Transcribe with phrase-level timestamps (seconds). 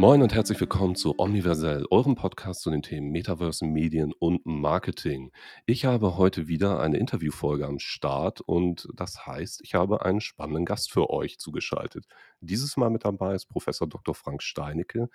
[0.00, 5.30] Moin und herzlich willkommen zu Omniversell, eurem Podcast zu den Themen Metaverse, Medien und Marketing.
[5.66, 10.64] Ich habe heute wieder eine Interviewfolge am Start und das heißt, ich habe einen spannenden
[10.64, 12.06] Gast für euch zugeschaltet.
[12.40, 14.14] Dieses Mal mit dabei ist Professor Dr.
[14.14, 15.10] Frank Steinecke.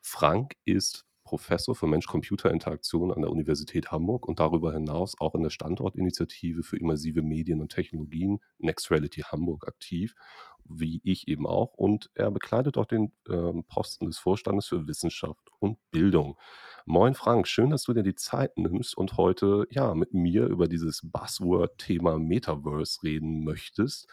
[0.00, 5.50] Frank ist Professor für Mensch-Computer-Interaktion an der Universität Hamburg und darüber hinaus auch in der
[5.50, 10.16] Standortinitiative für immersive Medien und Technologien Next Reality Hamburg aktiv,
[10.64, 11.74] wie ich eben auch.
[11.74, 16.36] Und er bekleidet auch den ähm, Posten des Vorstandes für Wissenschaft und Bildung.
[16.84, 20.66] Moin Frank, schön, dass du dir die Zeit nimmst und heute ja mit mir über
[20.66, 24.08] dieses Buzzword-Thema Metaverse reden möchtest.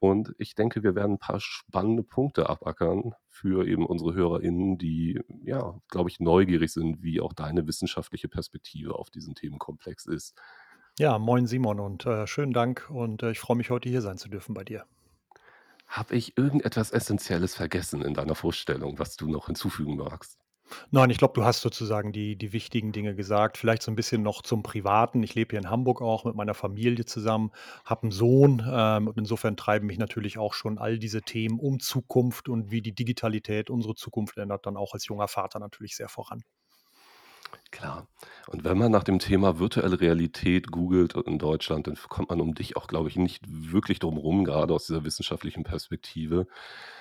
[0.00, 5.20] Und ich denke, wir werden ein paar spannende Punkte abackern für eben unsere HörerInnen, die,
[5.44, 10.34] ja, glaube ich, neugierig sind, wie auch deine wissenschaftliche Perspektive auf diesen Themenkomplex ist.
[10.98, 14.16] Ja, moin Simon und äh, schönen Dank und äh, ich freue mich heute hier sein
[14.16, 14.86] zu dürfen bei dir.
[15.86, 20.39] Habe ich irgendetwas Essentielles vergessen in deiner Vorstellung, was du noch hinzufügen magst?
[20.90, 23.58] Nein, ich glaube, du hast sozusagen die die wichtigen Dinge gesagt.
[23.58, 25.22] Vielleicht so ein bisschen noch zum Privaten.
[25.22, 27.50] Ich lebe hier in Hamburg auch mit meiner Familie zusammen,
[27.84, 31.80] habe einen Sohn, ähm, und insofern treiben mich natürlich auch schon all diese Themen um
[31.80, 36.08] Zukunft und wie die Digitalität unsere Zukunft ändert, dann auch als junger Vater natürlich sehr
[36.08, 36.42] voran.
[37.70, 38.08] Klar.
[38.48, 42.54] Und wenn man nach dem Thema virtuelle Realität googelt in Deutschland, dann kommt man um
[42.54, 46.46] dich auch, glaube ich, nicht wirklich drum rum, gerade aus dieser wissenschaftlichen Perspektive.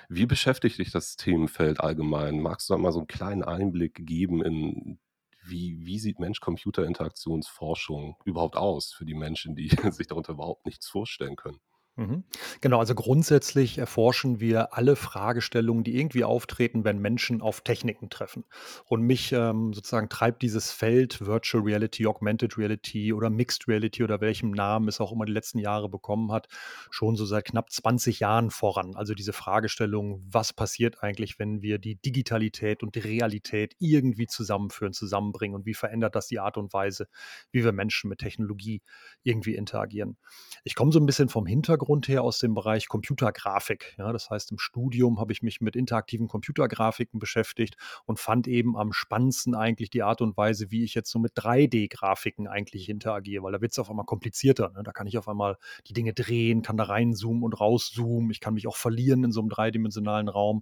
[0.10, 2.40] Wie beschäftigt dich das Themenfeld allgemein?
[2.40, 5.00] Magst du da mal so einen kleinen Einblick geben in
[5.44, 11.36] wie wie sieht Mensch-Computer-Interaktionsforschung überhaupt aus für die Menschen, die sich darunter überhaupt nichts vorstellen
[11.36, 11.60] können?
[12.00, 12.24] Mhm.
[12.62, 18.46] Genau, also grundsätzlich erforschen wir alle Fragestellungen, die irgendwie auftreten, wenn Menschen auf Techniken treffen.
[18.86, 24.22] Und mich ähm, sozusagen treibt dieses Feld Virtual Reality, Augmented Reality oder Mixed Reality oder
[24.22, 26.48] welchem Namen es auch immer die letzten Jahre bekommen hat,
[26.90, 28.96] schon so seit knapp 20 Jahren voran.
[28.96, 34.94] Also diese Fragestellung, was passiert eigentlich, wenn wir die Digitalität und die Realität irgendwie zusammenführen,
[34.94, 37.08] zusammenbringen und wie verändert das die Art und Weise,
[37.52, 38.82] wie wir Menschen mit Technologie
[39.24, 40.18] irgendwie interagieren.
[40.64, 43.96] Ich komme so ein bisschen vom Hintergrund her aus dem Bereich Computergrafik.
[43.98, 48.78] Ja, das heißt, im Studium habe ich mich mit interaktiven Computergrafiken beschäftigt und fand eben
[48.78, 53.42] am spannendsten eigentlich die Art und Weise, wie ich jetzt so mit 3D-Grafiken eigentlich interagiere,
[53.44, 54.70] weil da wird es auf einmal komplizierter.
[54.70, 54.84] Ne?
[54.84, 55.58] Da kann ich auf einmal
[55.88, 58.30] die Dinge drehen, kann da reinzoomen und rauszoomen.
[58.30, 60.62] Ich kann mich auch verlieren in so einem dreidimensionalen Raum.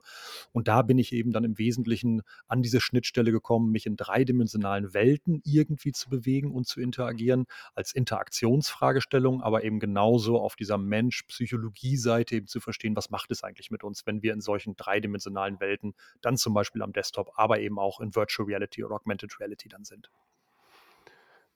[0.54, 4.94] Und da bin ich eben dann im Wesentlichen an diese Schnittstelle gekommen, mich in dreidimensionalen
[4.94, 10.78] Welten irgendwie zu bewegen und zu interagieren, als Interaktionsfragestellung, aber eben genauso auf dieser
[11.18, 15.60] Mensch-Psychologie-Seite eben zu verstehen, was macht es eigentlich mit uns, wenn wir in solchen dreidimensionalen
[15.60, 19.70] Welten dann zum Beispiel am Desktop, aber eben auch in Virtual Reality oder Augmented Reality
[19.70, 20.12] dann sind.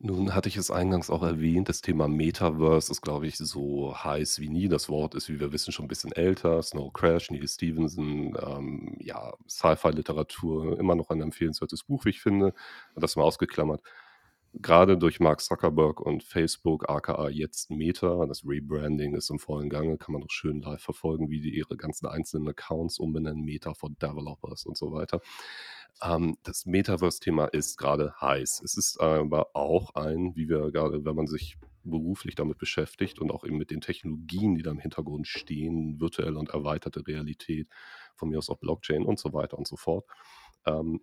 [0.04, 4.40] Nun hatte ich es eingangs auch erwähnt, das Thema Metaverse ist, glaube ich, so heiß
[4.40, 4.68] wie nie.
[4.68, 6.64] Das Wort ist, wie wir wissen, schon ein bisschen älter.
[6.64, 12.56] Snow Crash, Neil Stevenson, ähm, ja, Sci-Fi-Literatur, immer noch ein empfehlenswertes Buch, wie ich finde.
[12.96, 13.84] Das mal ausgeklammert.
[14.54, 19.98] Gerade durch Mark Zuckerberg und Facebook, aka jetzt Meta, das Rebranding ist im vollen Gange,
[19.98, 23.90] kann man auch schön live verfolgen, wie die ihre ganzen einzelnen Accounts umbenennen, Meta for
[23.90, 25.22] Developers und so weiter.
[26.04, 28.62] Ähm, das Metaverse-Thema ist gerade heiß.
[28.64, 33.32] Es ist aber auch ein, wie wir gerade, wenn man sich beruflich damit beschäftigt und
[33.32, 37.70] auch eben mit den Technologien, die da im Hintergrund stehen, virtuelle und erweiterte Realität,
[38.16, 40.06] von mir aus auch Blockchain und so weiter und so fort,
[40.66, 41.02] ähm,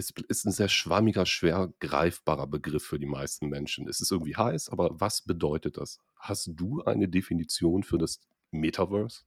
[0.00, 3.88] ist, ist ein sehr schwammiger, schwer greifbarer Begriff für die meisten Menschen.
[3.88, 6.00] Es ist irgendwie heiß, aber was bedeutet das?
[6.16, 9.22] Hast du eine Definition für das Metaverse?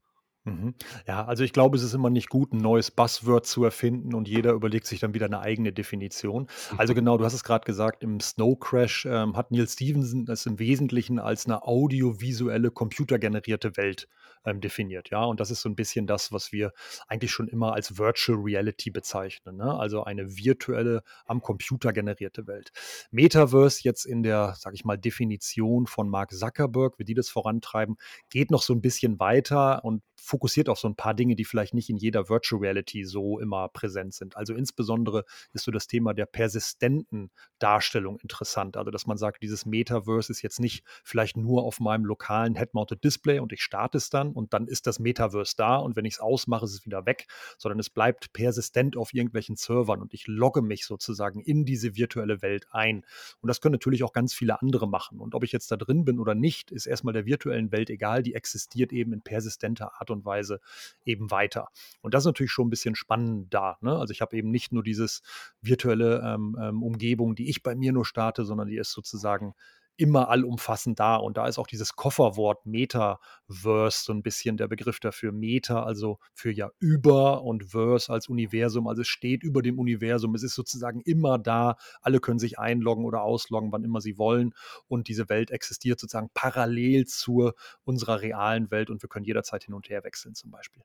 [0.45, 0.73] Mhm.
[1.07, 4.27] Ja, also ich glaube, es ist immer nicht gut, ein neues Buzzword zu erfinden und
[4.27, 6.47] jeder überlegt sich dann wieder eine eigene Definition.
[6.75, 10.45] Also genau, du hast es gerade gesagt, im Snow Crash ähm, hat Neil Stephenson es
[10.45, 14.09] im Wesentlichen als eine audiovisuelle, computergenerierte Welt
[14.45, 15.09] ähm, definiert.
[15.09, 16.73] Ja, und das ist so ein bisschen das, was wir
[17.07, 19.57] eigentlich schon immer als Virtual Reality bezeichnen.
[19.57, 19.73] Ne?
[19.77, 22.71] Also eine virtuelle, am Computer generierte Welt.
[23.11, 27.97] Metaverse jetzt in der, sage ich mal, Definition von Mark Zuckerberg, wie die das vorantreiben,
[28.29, 31.73] geht noch so ein bisschen weiter und fokussiert auf so ein paar Dinge, die vielleicht
[31.73, 34.37] nicht in jeder Virtual Reality so immer präsent sind.
[34.37, 37.29] Also insbesondere ist so das Thema der persistenten
[37.59, 38.77] Darstellung interessant.
[38.77, 43.03] Also dass man sagt, dieses Metaverse ist jetzt nicht vielleicht nur auf meinem lokalen Head-Mounted
[43.03, 46.15] Display und ich starte es dann und dann ist das Metaverse da und wenn ich
[46.15, 47.27] es ausmache, ist es wieder weg,
[47.57, 52.41] sondern es bleibt persistent auf irgendwelchen Servern und ich logge mich sozusagen in diese virtuelle
[52.41, 53.05] Welt ein.
[53.41, 55.19] Und das können natürlich auch ganz viele andere machen.
[55.19, 58.23] Und ob ich jetzt da drin bin oder nicht, ist erstmal der virtuellen Welt egal,
[58.23, 60.59] die existiert eben in persistenter Art und Weise
[61.05, 61.69] eben weiter.
[62.01, 63.77] Und das ist natürlich schon ein bisschen spannend da.
[63.81, 63.97] Ne?
[63.97, 65.21] Also ich habe eben nicht nur dieses
[65.61, 69.53] virtuelle ähm, ähm, Umgebung, die ich bei mir nur starte, sondern die ist sozusagen
[69.97, 71.15] immer allumfassend da.
[71.15, 75.31] Und da ist auch dieses Kofferwort Metaverse so ein bisschen der Begriff dafür.
[75.31, 78.87] Meta, also für ja über und Verse als Universum.
[78.87, 80.35] Also es steht über dem Universum.
[80.35, 81.77] Es ist sozusagen immer da.
[82.01, 84.53] Alle können sich einloggen oder ausloggen, wann immer sie wollen.
[84.87, 87.51] Und diese Welt existiert sozusagen parallel zu
[87.83, 90.83] unserer realen Welt und wir können jederzeit hin und her wechseln zum Beispiel.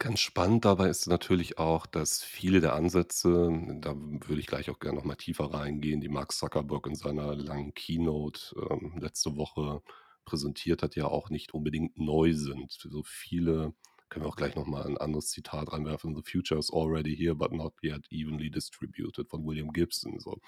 [0.00, 3.50] Ganz spannend dabei ist natürlich auch, dass viele der Ansätze,
[3.80, 7.36] da würde ich gleich auch gerne noch mal tiefer reingehen, die Mark Zuckerberg in seiner
[7.36, 9.82] langen Keynote, ähm, letzte Woche
[10.24, 12.72] präsentiert hat, ja auch nicht unbedingt neu sind.
[12.72, 13.74] So viele
[14.08, 17.36] können wir auch gleich noch mal 'n anderes Zitat reinwerfen: „The future is already here,
[17.36, 20.38] but not yet evenly distributed“ von William Gibson so.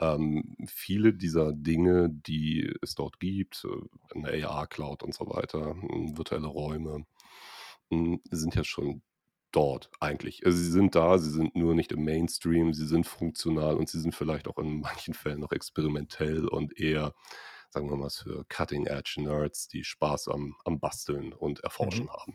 [0.00, 3.64] Ähm, viele dieser Dinge, die es dort gibt,
[4.14, 7.06] äh, 'ne AR-Cloud und so weiter, hm, virtuelle Räume hm,
[8.30, 9.02] sind ja schon
[9.52, 10.46] dort eigentlich.
[10.46, 14.00] Also, sie sind da, sie sind nur nicht im Mainstream, sie sind funktional und sie
[14.00, 17.14] sind vielleicht auch in manchen Fällen noch experimentell und eher,
[17.70, 22.04] sagen wir mal, für Cutting Edge Nerds, die Spaß am am Basteln und Mhm.
[22.04, 22.34] Erforschen haben.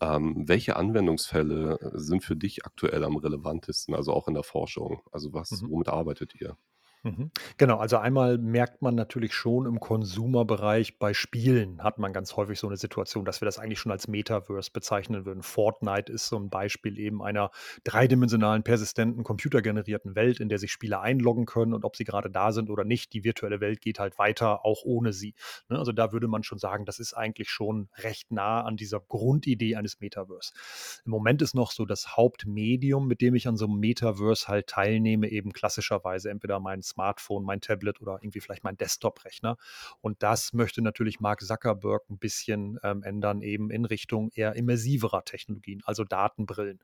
[0.00, 5.02] Ähm, welche Anwendungsfälle sind für dich aktuell am relevantesten, also auch in der Forschung?
[5.12, 5.68] Also, was Mhm.
[5.68, 6.56] womit arbeitet ihr?
[7.06, 7.30] Mhm.
[7.58, 12.58] Genau, also einmal merkt man natürlich schon im Consumer-Bereich bei Spielen hat man ganz häufig
[12.58, 15.42] so eine Situation, dass wir das eigentlich schon als Metaverse bezeichnen würden.
[15.42, 17.50] Fortnite ist so ein Beispiel eben einer
[17.84, 22.52] dreidimensionalen, persistenten, computergenerierten Welt, in der sich Spieler einloggen können und ob sie gerade da
[22.52, 25.34] sind oder nicht, die virtuelle Welt geht halt weiter, auch ohne sie,
[25.68, 25.78] ne?
[25.78, 29.76] Also, da würde man schon sagen, das ist eigentlich schon recht nah an dieser Grundidee
[29.76, 30.52] eines Metaverse.
[31.04, 34.68] Im Moment ist noch so das Hauptmedium, mit dem ich an so einem Metaverse halt
[34.68, 39.56] teilnehme, eben klassischerweise entweder mein Smartphone, mein Tablet oder irgendwie vielleicht mein Desktop-Rechner.
[40.00, 45.24] Und das möchte natürlich Mark Zuckerberg ein bisschen, ähm, ändern, eben in Richtung eher immersiverer
[45.24, 46.80] Technologien, also Datenbrillen.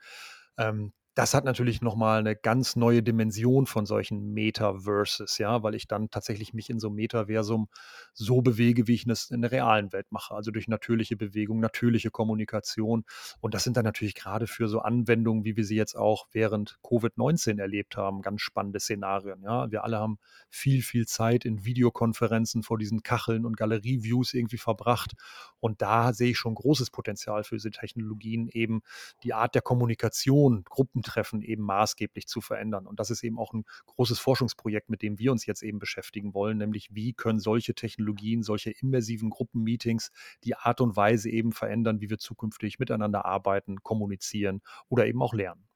[0.58, 5.74] Ähm, das hat natürlich noch mal 'ne ganz neue Dimension von solchen Metaverses, ja, weil
[5.74, 7.68] ich dann tatsächlich mich in so 'nem Metaversum
[8.14, 12.10] so bewege, wie ich das in der realen Welt mache, also durch natürliche Bewegung, natürliche
[12.10, 13.04] Kommunikation.
[13.40, 16.78] Und das sind dann natürlich gerade für so Anwendungen, wie wir sie jetzt auch während
[16.82, 19.70] Covid-19 erlebt haben, ganz spannende Szenarien, ja.
[19.70, 20.18] Wir alle haben
[20.48, 25.14] viel, viel Zeit in Videokonferenzen vor diesen Kacheln und Galerie-Views irgendwie verbracht.
[25.60, 28.82] Und da sehe ich schon großes Potenzial für diese Technologien, eben
[29.24, 30.64] die Art der Kommunikation,
[31.10, 32.86] Gruppentreffen eben maßgeblich zu verändern.
[32.86, 36.34] Und das ist eben auch ein großes Forschungsprojekt, mit dem wir uns jetzt eben beschäftigen
[36.34, 40.10] wollen, nämlich wie können solche Technologien, solche immersiven Gruppenmeetings
[40.44, 45.34] die Art und Weise eben verändern, wie wir zukünftig miteinander arbeiten, kommunizieren oder eben auch
[45.34, 45.66] lernen.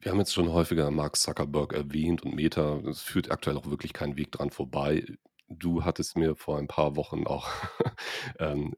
[0.00, 2.80] Wir haben jetzt schon häufiger Mark Zuckerberg erwähnt und Meta.
[2.88, 5.04] Es führt aktuell auch wirklich kein Weg dran vorbei.
[5.48, 7.48] Du hattest mir vor ein paar Wochen auch,
[8.40, 8.74] ähm,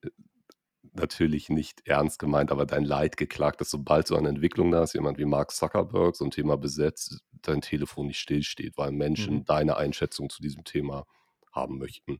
[0.94, 4.94] natürlich nicht ernst gemeint, aber dein Leid geklagt, dass sobald so eine Entwicklung da ist,
[4.94, 9.38] jemand wie Mark Zuckerberg so 'n Thema besetzt, dein Telefon nicht stillsteht, weil Mhm.
[9.38, 11.06] Menschen deine Einschätzung zu diesem Thema
[11.52, 12.18] haben möchten.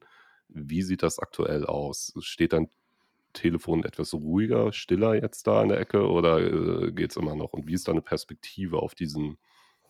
[0.49, 2.12] Wie sieht das aktuell aus?
[2.21, 2.71] Steht dein
[3.35, 7.53] Telefon etwas ruhiger, stiller jetzt da in der Ecke oder, äh, geht's immer noch?
[7.53, 9.38] Und wie ist deine Perspektive auf diesen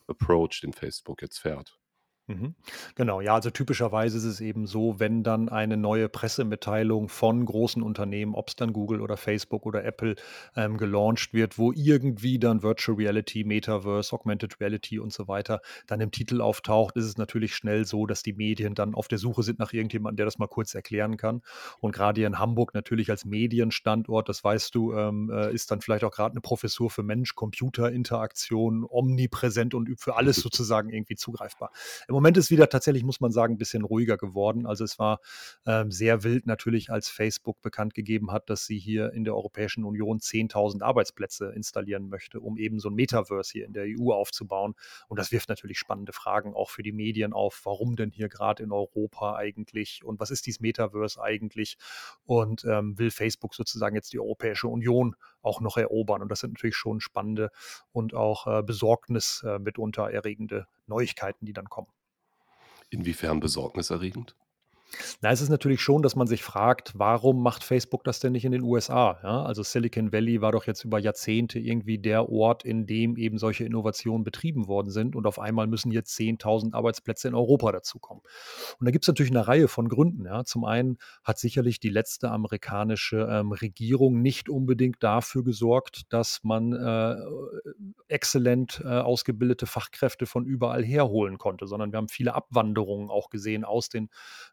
[0.08, 1.78] Approach, den Facebook jetzt fährt?
[2.26, 2.54] Mhm.
[2.94, 7.82] Genau, ja, also typischerweise ist es eben so, wenn dann eine neue Pressemitteilung von großen
[7.82, 10.14] Unternehmen, ob es dann Google oder Facebook oder Apple,
[10.56, 16.00] ähm, gelauncht wird, wo irgendwie dann Virtual Reality, Metaverse, Augmented Reality und so weiter dann
[16.00, 19.42] im Titel auftaucht, ist es natürlich schnell so, dass die Medien dann auf der Suche
[19.42, 21.42] sind nach irgendjemandem, der das mal kurz erklären kann.
[21.80, 25.82] Und gerade hier in Hamburg natürlich als Medienstandort, das weißt du, ähm, äh, ist dann
[25.82, 31.70] vielleicht auch gerade eine Professur für Mensch-Computer-Interaktion omnipräsent und für alles sozusagen irgendwie zugreifbar.
[32.08, 34.66] Im Moment ist wieder tatsächlich, muss man sagen, ein bisschen ruhiger geworden.
[34.66, 35.20] Also, es war,
[35.66, 39.84] ähm, sehr wild natürlich, als Facebook bekannt gegeben hat, dass sie hier in der Europäischen
[39.84, 44.74] Union 10.000 Arbeitsplätze installieren möchte, um eben so ein Metaverse hier in der EU aufzubauen.
[45.08, 47.60] Und das wirft natürlich spannende Fragen auch für die Medien auf.
[47.64, 51.76] Warum denn hier gerade in Europa eigentlich und was ist dieses Metaverse eigentlich?
[52.24, 56.22] Und, ähm, will Facebook sozusagen jetzt die Europäische Union auch noch erobern?
[56.22, 57.50] Und das sind natürlich schon spannende
[57.92, 61.88] und auch, äh, Besorgnis, äh, mitunter erregende Neuigkeiten, die dann kommen.
[62.94, 64.36] Inwiefern besorgniserregend?
[65.20, 68.44] Na, es ist natürlich schon, dass man sich fragt, warum macht Facebook das denn nicht
[68.44, 69.18] in den USA?
[69.22, 73.38] Ja, also Silicon Valley war doch jetzt über Jahrzehnte irgendwie der Ort, in dem eben
[73.38, 78.22] solche Innovationen betrieben worden sind und auf einmal müssen jetzt 10.000 Arbeitsplätze in Europa dazukommen.
[78.78, 80.26] Und da gibt es natürlich eine Reihe von Gründen.
[80.26, 80.44] Ja.
[80.44, 86.72] Zum einen hat sicherlich die letzte amerikanische ähm, Regierung nicht unbedingt dafür gesorgt, dass man
[86.72, 87.16] äh,
[88.08, 93.64] exzellent äh, ausgebildete Fachkräfte von überall herholen konnte, sondern wir haben viele Abwanderungen auch gesehen
[93.64, 94.08] aus den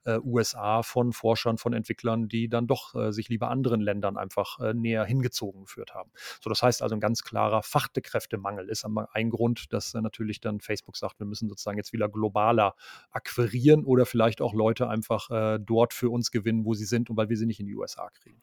[0.05, 4.59] äh, USA von Forschern, von Entwicklern, die dann doch äh, sich lieber anderen Ländern einfach
[4.59, 6.11] äh, näher hingezogen geführt haben.
[6.41, 10.59] So, das heißt also ein ganz klarer Fachkräftemangel ist ein Grund, dass äh, natürlich dann
[10.59, 12.75] Facebook sagt, wir müssen sozusagen jetzt wieder globaler
[13.11, 17.17] akquirieren oder vielleicht auch Leute einfach äh, dort für uns gewinnen, wo sie sind und
[17.17, 18.41] weil wir sie nicht in die USA kriegen.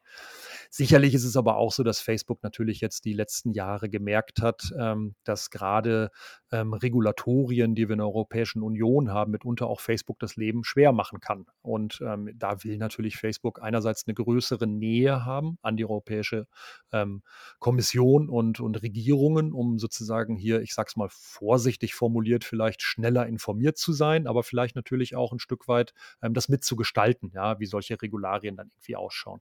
[0.71, 4.73] Sicherlich ist es aber auch so, dass Facebook natürlich jetzt die letzten Jahre gemerkt hat,
[4.79, 6.11] ähm, dass gerade
[6.53, 10.93] ähm, Regulatorien, die wir in der Europäischen Union haben, mitunter auch Facebook das Leben schwer
[10.93, 11.47] machen kann.
[11.63, 16.47] Und ähm, da will natürlich Facebook einerseits eine größere Nähe haben an die Europäische
[16.93, 17.23] ähm,
[17.59, 23.27] Kommission und, und Regierungen, um sozusagen hier, ich sage es mal vorsichtig formuliert, vielleicht schneller
[23.27, 25.93] informiert zu sein, aber vielleicht natürlich auch ein Stück weit
[26.23, 29.41] ähm, das mitzugestalten, ja, wie solche Regularien dann irgendwie ausschauen.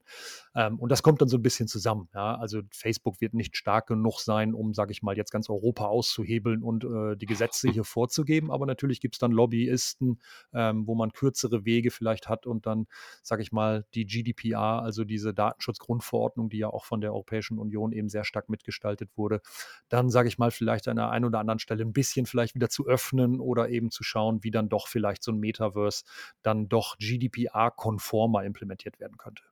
[0.56, 2.10] Ähm, und das kommt dann so ein bisschen zusammen.
[2.14, 2.36] Ja.
[2.36, 6.64] Also Facebook wird nicht stark genug sein, um, sage ich mal, jetzt ganz Europa auszuhebeln
[6.64, 8.52] und äh, die Gesetze hier vorzugeben.
[8.52, 10.20] Aber natürlich gibt es dann Lobbyisten,
[10.54, 12.88] ähm, wo man kürzere Wege vielleicht hat und dann,
[13.24, 17.92] sage ich mal, die GDPR, also diese Datenschutzgrundverordnung, die ja auch von der Europäischen Union
[17.92, 19.42] eben sehr stark mitgestaltet wurde,
[19.90, 22.70] dann, sage ich mal, vielleicht an der einen oder anderen Stelle ein bisschen vielleicht wieder
[22.70, 26.04] zu öffnen oder eben zu schauen, wie dann doch vielleicht so ein Metaverse
[26.42, 29.44] dann doch GDPR-konformer implementiert werden könnte.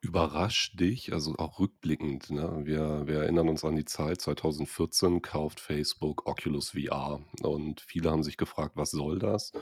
[0.00, 2.60] Überrascht dich, also auch rückblickend, ne?
[2.64, 8.22] Wir wir erinnern uns an die Zeit 2014 kauft Facebook Oculus VR und viele haben
[8.22, 9.52] sich gefragt: „Was soll das?“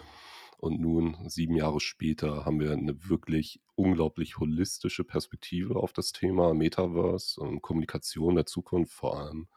[0.58, 6.54] Und nun, 7 Jahre später, haben wir eine wirklich unglaublich holistische Perspektive auf das Thema
[6.54, 9.48] Metaverse und Kommunikation der Zukunft, vor allem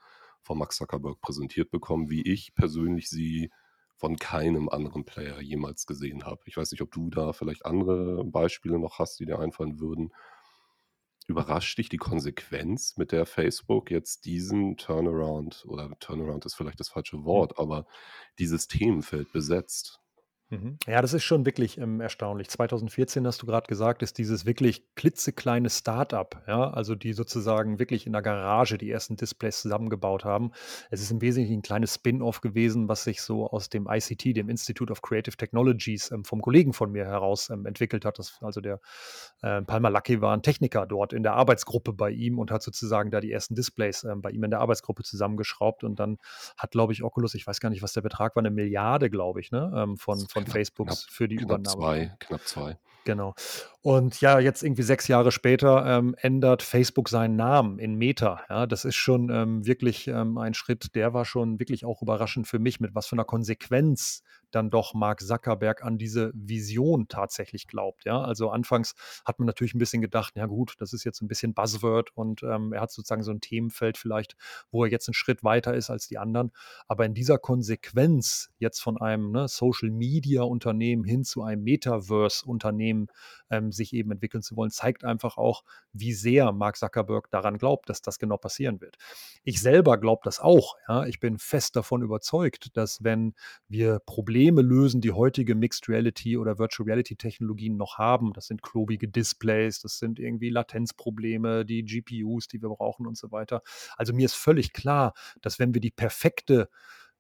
[0.41, 3.51] von Mark Zuckerberg präsentiert bekommen, wie ich persönlich sie
[3.95, 6.41] von keinem anderen Player jemals gesehen habe.
[6.45, 10.13] Ich weiß nicht, ob du da vielleicht andere Beispiele noch hast, die dir einfallen würden.
[11.27, 16.89] Überrascht dich die Konsequenz, mit der Facebook jetzt diesen Turnaround oder Turnaround ist vielleicht das
[16.89, 17.23] falsche Mhm.
[17.23, 17.85] Wort, aber
[18.37, 20.01] dieses Themenfeld besetzt?
[20.51, 20.77] Mhm.
[20.87, 22.49] Ja, das ist schon wirklich, ähm, erstaunlich.
[22.49, 28.07] 2014 hast du gerade gesagt, ist dieses wirklich klitzekleine Start-up, ja, also die sozusagen wirklich
[28.07, 30.51] in der Garage die ersten Displays zusammengebaut haben.
[30.89, 34.49] Es ist im Wesentlichen ein kleines Spin-off gewesen, was sich so aus dem ICT, dem
[34.49, 38.17] Institute of Creative Technologies, ähm, vom Kollegen von mir heraus, ähm, entwickelt hat.
[38.17, 38.79] Das also der,
[39.43, 43.11] äh, Palmer Luckey war ein Techniker dort in der Arbeitsgruppe bei ihm und hat sozusagen
[43.11, 46.17] da die ersten Displays, ähm, bei ihm in der Arbeitsgruppe zusammengeschraubt und dann
[46.57, 49.41] hat, glaube ich, Oculus ich weiß gar nicht, was der Betrag war, eine Milliarde, glaube
[49.41, 51.81] ich, ne, ähm, von von Knapp knapp Facebooks für die knapp Übernahme.
[51.81, 52.77] 2 knapp 2.
[53.05, 53.33] Genau.
[53.81, 58.41] Und ja, jetzt irgendwie 6 Jahre später, ähm, ändert Facebook seinen Namen in Meta.
[58.49, 62.47] Ja, das ist schon, ähm, wirklich, ähm, ein Schritt, der war schon wirklich auch überraschend
[62.47, 67.67] für mich, mit was für einer Konsequenz dann doch Mark Zuckerberg an diese Vision tatsächlich
[67.67, 68.21] glaubt, ja?
[68.21, 71.53] Also, anfangs hat man natürlich ein bisschen gedacht: „Ja gut, das ist jetzt ein bisschen
[71.53, 74.35] Buzzword und, ähm, er hat sozusagen so ein Themenfeld vielleicht,
[74.71, 76.51] wo er jetzt einen Schritt weiter ist als die anderen.“
[76.87, 83.07] Aber in dieser Konsequenz jetzt von einem, ne, Social-Media-Unternehmen hin zu einem Metaverse-Unternehmen,
[83.49, 85.63] ähm, sich eben entwickeln zu wollen, zeigt einfach auch,
[85.93, 88.97] wie sehr Mark Zuckerberg daran glaubt, dass das genau passieren wird.
[89.43, 91.05] Ich selber glaube das auch, ja.
[91.05, 93.33] Ich bin fest davon überzeugt, dass wenn
[93.67, 98.61] wir Probleme lösen, die heutige Mixed Reality oder Virtual Reality Technologien noch haben, das sind
[98.61, 103.61] klobige Displays, das sind irgendwie Latenzprobleme, die GPUs, die wir brauchen und so weiter.
[103.97, 106.69] Also, mir ist völlig klar, dass wenn wir die perfekte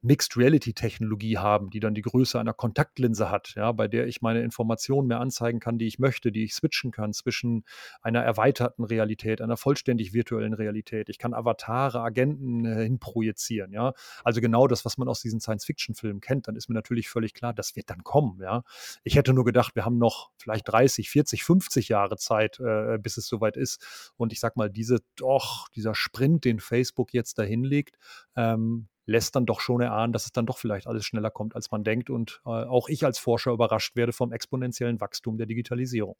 [0.01, 4.21] Mixed Reality Technologie haben, die dann die Größe einer Kontaktlinse hat, ja, bei der ich
[4.21, 7.65] meine Informationen mehr anzeigen kann, die ich möchte, die ich switchen kann zwischen
[8.01, 11.09] einer erweiterten Realität, einer vollständig virtuellen Realität.
[11.09, 13.93] Ich kann Avatare, Agenten äh, hinprojizieren, ja.
[14.23, 17.53] Also genau das, was man aus diesen Science-Fiction-Filmen kennt, dann ist mir natürlich völlig klar,
[17.53, 18.63] das wird dann kommen, ja.
[19.03, 23.17] Ich hätte nur gedacht, wir haben noch vielleicht 30, 40, 50 Jahre Zeit, äh, bis
[23.17, 24.11] es soweit ist.
[24.15, 27.97] Und ich sag mal, diese, doch, dieser Sprint, den Facebook jetzt dahin legt,
[28.37, 31.71] ähm, lässt dann doch schon erahnen, dass es dann doch vielleicht alles schneller kommt, als
[31.71, 36.15] man denkt und äh, auch ich als Forscher überrascht werde vom exponentiellen Wachstum der Digitalisierung.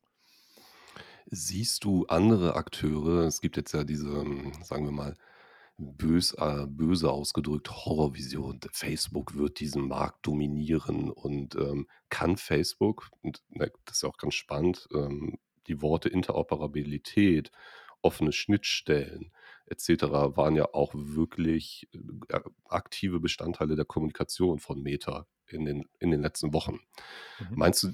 [1.28, 5.16] Siehst du andere Akteure es gibt jetzt ja diese, hm, sagen wir mal,
[5.78, 8.60] bös äh, böse ausgedrückt Horrorvision.
[8.74, 14.18] Facebook wird diesen Markt dominieren und, ähm, kann Facebook und, ne, das ist ja auch
[14.18, 17.52] ganz spannend, ähm, die Worte Interoperabilität,
[18.02, 19.32] offene Schnittstellen
[19.70, 21.90] et cetera waren ja auch wirklich,
[22.30, 26.80] äh, aktive Bestandteile der Kommunikation von Meta in den in den letzten Wochen.
[27.40, 27.56] Mhm.
[27.56, 27.94] Meinst du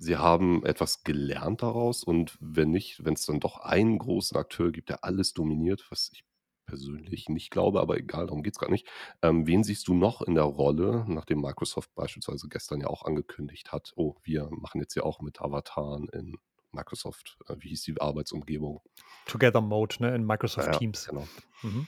[0.00, 4.70] Sie haben etwas gelernt daraus und wenn nicht wenn es dann doch einen großen Akteur
[4.72, 6.24] gibt, der alles dominiert, was ich
[6.66, 8.86] persönlich nicht glaube, aber egal, darum geht's grad nicht.
[9.22, 13.72] Ähm, wen siehst du noch in der Rolle, nachdem Microsoft beispielsweise gestern ja auch angekündigt
[13.72, 16.36] hat: „Oh, wir machen jetzt ja auch mit Avataren in
[16.72, 18.80] Microsoft“ äh, wie hieß die Arbeitsumgebung?
[19.26, 21.06] Together Mode, ne, in Microsoft ja, Teams.
[21.08, 21.26] genau.
[21.62, 21.86] Mhm.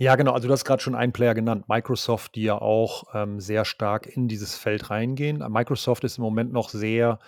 [0.00, 0.32] Ja, genau.
[0.32, 4.06] Also, du hast grad schon einen Player genannt, Microsoft, die ja auch, ähm, sehr stark
[4.06, 5.44] in dieses Feld reingehen.
[5.48, 7.18] Microsoft ist im Moment noch sehr,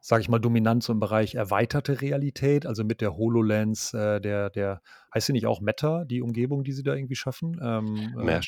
[0.00, 4.50] sage ich mal, dominant so im Bereich erweiterte Realität, also mit der HoloLens, äh, der
[4.50, 4.82] der
[5.14, 7.60] heißt sie nicht auch Meta, die Umgebung, die sie da irgendwie schaffen?
[7.62, 8.40] Ähm, äh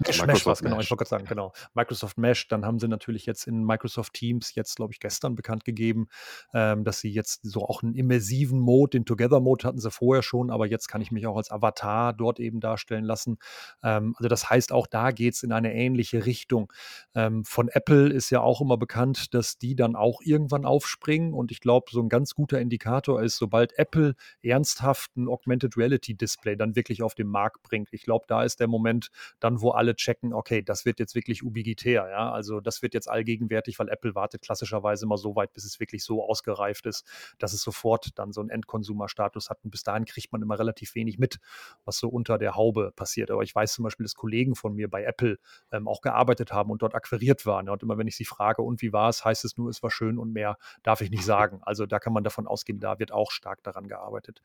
[0.00, 0.18] Mesh.
[0.18, 0.80] Mesh, Mesh Microsoft war's, genau.
[0.80, 1.52] Ich wollte sagen, genau.
[1.74, 2.48] Microsoft Mesh.
[2.48, 6.08] Dann haben sie natürlich jetzt in Microsoft Teams jetzt, glaube ich, gestern bekannt gegeben,
[6.54, 10.22] ähm, dass sie jetzt so auch 'n immersiven Mode den Together Mode hatten sie vorher
[10.22, 13.38] schon, aber jetzt kann ich mich auch als Avatar dort eben darstellen lassen.
[13.82, 16.72] Ähm, also, das heißt, auch da geht's in eine ähnliche Richtung.
[17.14, 21.52] Ähm, von Apple ist ja auch immer bekannt, dass die dann auch irgendwann aufspringen und
[21.52, 26.56] ich glaube, so 'n ganz guter Indikator ist, sobald Apple ernsthaft 'n Augmented Reality Display
[26.56, 27.88] dann wirklich auf den Markt bringt.
[27.92, 31.42] Ich glaube, da ist der Moment dann, wo alle checken: „Okay, das wird jetzt wirklich
[31.42, 32.30] ubiquitär“, ja?
[32.32, 36.04] Also, das wird jetzt allgegenwärtig, weil Apple wartet klassischerweise immer so weit, bis es wirklich
[36.04, 37.04] so ausgereift ist,
[37.38, 40.94] dass es sofort dann so 'n Endkonsumerstatus hat und bis dahin kriegt man immer relativ
[40.94, 41.38] wenig mit,
[41.84, 43.30] was so unter der Haube passiert.
[43.30, 45.38] Aber ich weiß zum Beispiel, dass Kollegen von mir bei Apple,
[45.72, 47.68] ähm, auch gearbeitet haben und dort akquiriert waren?
[47.68, 50.18] Und immer wenn ich sie frage: „Und wie war's?“, heißt es nur: „Es war schön
[50.18, 53.30] und mehr darf ich nicht sagen.“ Also, da kann man davon ausgehen, da wird auch
[53.32, 54.42] stark daran gearbeitet.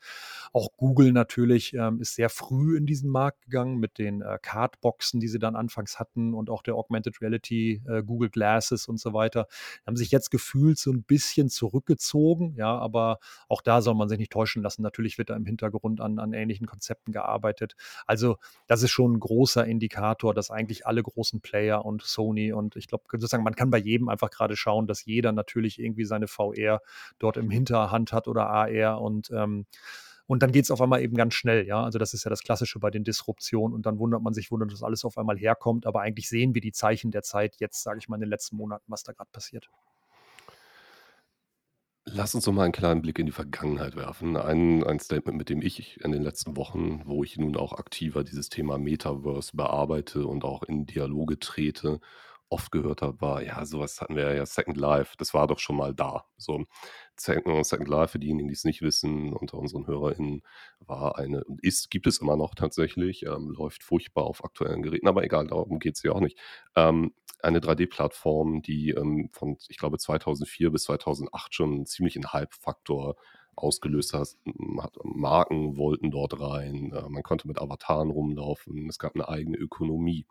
[0.54, 5.20] Auch Google natürlich, ähm, ist sehr früh in diesen Markt gegangen mit den, äh, Cardboxen,
[5.20, 9.14] die sie dann anfangs hatten und auch der Augmented Reality, äh, Google Glasses und so
[9.14, 9.48] weiter.
[9.86, 13.20] Haben sich jetzt gefühlt so 'n bisschen zurückgezogen, ja, aber
[13.50, 14.82] auch da soll man sich nicht täuschen lassen.
[14.82, 17.76] Natürlich wird da im Hintergrund an an ähnlichen Konzepten gearbeitet.
[18.06, 22.76] Also, das ist schon 'n großer Indikator, dass eigentlich alle großen Player und Sony und
[22.76, 26.28] ich glaube, sozusagen, man kann bei jedem einfach grade schauen, dass jeder natürlich irgendwie seine
[26.28, 26.82] VR
[27.20, 29.66] dort im Hinterhand hat oder AR und, ähm
[30.28, 31.84] und dann geht's auf einmal eben ganz schnell, ja?
[31.84, 34.58] Also, das ist ja das Klassische bei den Disruptionen und dann wundert man sich, wo
[34.58, 38.00] das alles auf einmal herkommt, aber eigentlich sehen wir die Zeichen der Zeit jetzt, sage
[38.00, 39.70] ich mal, in den letzten Monaten, was da grad passiert.
[42.10, 44.38] Lass uns doch mal einen kleinen Blick in die Vergangenheit werfen.
[44.38, 48.24] Ein ein Statement, mit dem ich in den letzten Wochen, wo ich nun auch aktiver
[48.24, 52.00] dieses Thema Metaverse bearbeite und auch in Dialoge trete,
[52.50, 55.60] oft gehört habe, war: „Ja, so was hatten wir ja Second Life, das war doch
[55.60, 56.66] schon mal da.“ So,
[57.18, 60.44] Second Second Life, für diejenigen, die's nicht wissen, unter unseren HörerInnen,
[60.86, 65.24] war eine ist gibt es immer noch tatsächlich, ähm, läuft furchtbar auf aktuellen Geräten, aber
[65.24, 66.38] egal, darum geht's hier auch nicht.
[66.76, 73.16] Ähm, eine 3D-Plattform, die, ähm, von, ich glaube, 2004 bis 2008 schon 'n ziemlichen Hypefaktor
[73.56, 74.30] ausgelöst hat.
[75.04, 80.26] Marken wollten dort rein, äh, man konnte mit Avataren rumlaufen, es gab 'ne eigene Ökonomie.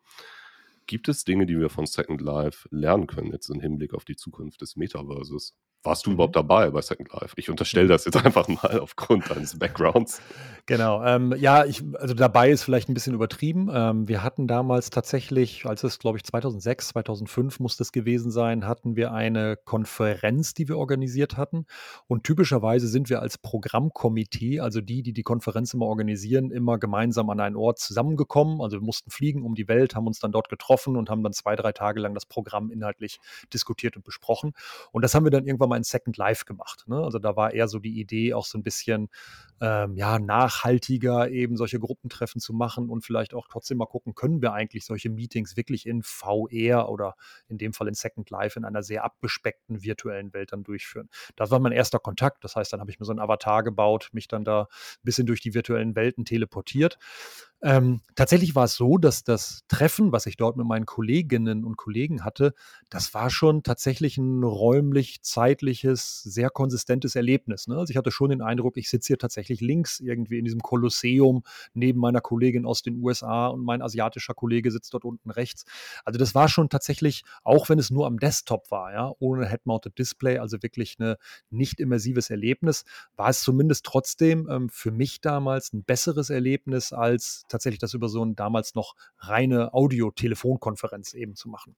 [0.86, 4.16] Gibt es Dinge, die wir von Second Life lernen können jetzt im Hinblick auf die
[4.16, 5.54] Zukunft des Metaverses?
[5.82, 6.14] Warst du Mhm.
[6.14, 7.34] überhaupt dabei bei Second Life?
[7.36, 7.90] Ich unterstelle Mhm.
[7.90, 10.22] das jetzt einfach mal aufgrund deines Backgrounds.
[10.68, 13.68] Genau, ähm, ja, ich also, dabei ist vielleicht 'n bisschen übertrieben.
[13.72, 18.66] Ähm, wir hatten damals tatsächlich, als es, glaube ich, 2006, 2005 muss das gewesen sein,
[18.66, 21.66] hatten wir eine Konferenz, die wir organisiert hatten
[22.08, 27.30] und typischerweise sind wir als Programmkomitee, also die, die die Konferenz immer organisieren, immer gemeinsam
[27.30, 28.60] an einen Ort zusammengekommen.
[28.60, 31.32] Also, wir mussten fliegen um die Welt, haben uns dann dort getroffen und haben dann
[31.32, 33.18] 2, 3 Tage lang das Programm inhaltlich
[33.52, 34.52] diskutiert und besprochen.
[34.92, 36.96] Und das haben wir dann irgendwann mal in Second Life gemacht, ne?
[37.02, 39.08] Also, da war eher so die Idee auch so 'n bisschen,
[39.60, 44.42] ähm, ja, nachhaltiger eben solche Gruppentreffen zu machen und vielleicht auch trotzdem mal gucken, können
[44.42, 47.14] wir eigentlich solche Meetings wirklich in VR oder
[47.48, 51.08] in dem Fall in Second Life in einer sehr abgespeckten virtuellen Welt dann durchführen.
[51.36, 51.98] Das war mein 1.
[52.00, 52.44] Kontakt.
[52.44, 54.68] Das heißt, dann habe ich mir so 'n Avatar gebaut, mich dann da
[55.02, 56.98] bisschen durch die virtuellen Welten teleportiert.
[57.62, 61.76] Ähm, tatsächlich war es so, dass das Treffen, was ich dort mit meinen Kolleginnen und
[61.78, 62.52] Kollegen hatte,
[62.90, 67.78] das war schon tatsächlich 'n räumlich-zeitliches, sehr konsistentes Erlebnis, ne?
[67.78, 71.44] Also, ich hatte schon den Eindruck, ich sitze hier tatsächlich links irgendwie in diesem Kolosseum
[71.72, 75.64] neben meiner Kollegin aus den USA und mein asiatischer Kollege sitzt dort unten rechts.
[76.04, 79.98] Also, das war schon tatsächlich, auch wenn es nur am Desktop war, ja, ohne Head-Mounted
[79.98, 81.16] Display, also wirklich 'ne
[81.48, 82.84] nicht immersives Erlebnis,
[83.16, 88.08] war es zumindest trotzdem, ähm, für mich damals 'n besseres Erlebnis, als tatsächlich das über
[88.08, 91.74] so 'n damals noch reine Audio-Telefonkonferenz eben zu machen.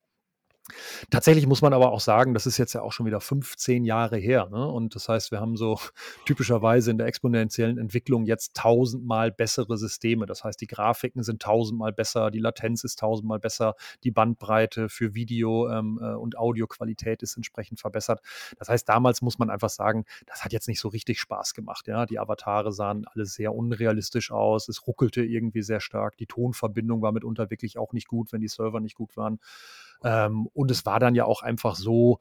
[1.10, 4.18] Tatsächlich muss man aber auch sagen, das ist jetzt ja auch schon wieder 15 Jahre
[4.18, 4.66] her, ne?
[4.66, 5.78] Und das heißt, wir haben so
[6.26, 10.26] typischerweise in der exponentiellen Entwicklung jetzt tausendmal bessere Systeme.
[10.26, 15.14] Das heißt, die Grafiken sind tausendmal besser, die Latenz ist tausendmal besser, die Bandbreite für
[15.14, 18.20] Video, ähm, äh, und Audioqualität ist entsprechend verbessert.
[18.58, 21.86] Das heißt, damals muss man einfach sagen, das hat jetzt nicht so richtig Spaß gemacht,
[21.88, 22.06] ja?
[22.06, 24.68] Die Avatare sahen alle sehr unrealistisch aus.
[24.68, 26.16] Es ruckelte irgendwie sehr stark.
[26.16, 29.40] Die Tonverbindung war mitunter wirklich auch nicht gut, wenn die Server nicht gut waren.
[30.04, 32.20] Ähm, und es war dann ja auch einfach so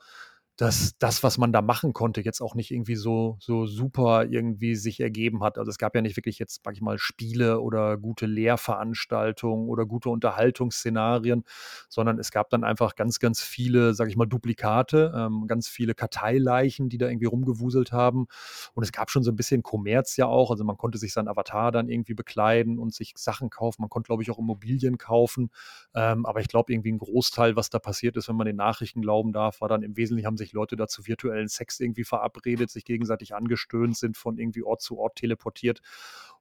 [0.57, 4.75] dass das, was man da machen konnte, jetzt auch nicht irgendwie so so super irgendwie
[4.75, 5.59] sich ergeben hat.
[5.59, 9.85] Also, es gab ja nicht wirklich jetzt, sage ich mal, Spiele oder gute Lehrveranstaltungen oder
[9.85, 11.43] gute Unterhaltungsszenarien,
[11.89, 15.93] sondern es gab dann einfach ganz, ganz viele, sage ich mal, Duplikate, ähm, ganz viele
[15.93, 18.25] Karteileichen, die da irgendwie rumgewuselt haben.
[18.73, 20.49] Und es gab schon so ein bisschen Kommerz ja auch.
[20.49, 23.83] Also, man konnte sich seinen Avatar dann irgendwie bekleiden und sich Sachen kaufen.
[23.83, 25.51] Man konnte, glaube ich, auch Immobilien kaufen.
[25.93, 29.03] Ähm, aber ich glaube, irgendwie ein Großteil, was da passiert ist, wenn man den Nachrichten
[29.03, 32.03] glauben darf, war dann im Wesentlichen haben sich sich Leute da zu virtuellen Sex irgendwie
[32.03, 35.81] verabredet, sich gegenseitig angestöhnt sind, von irgendwie Ort zu Ort teleportiert.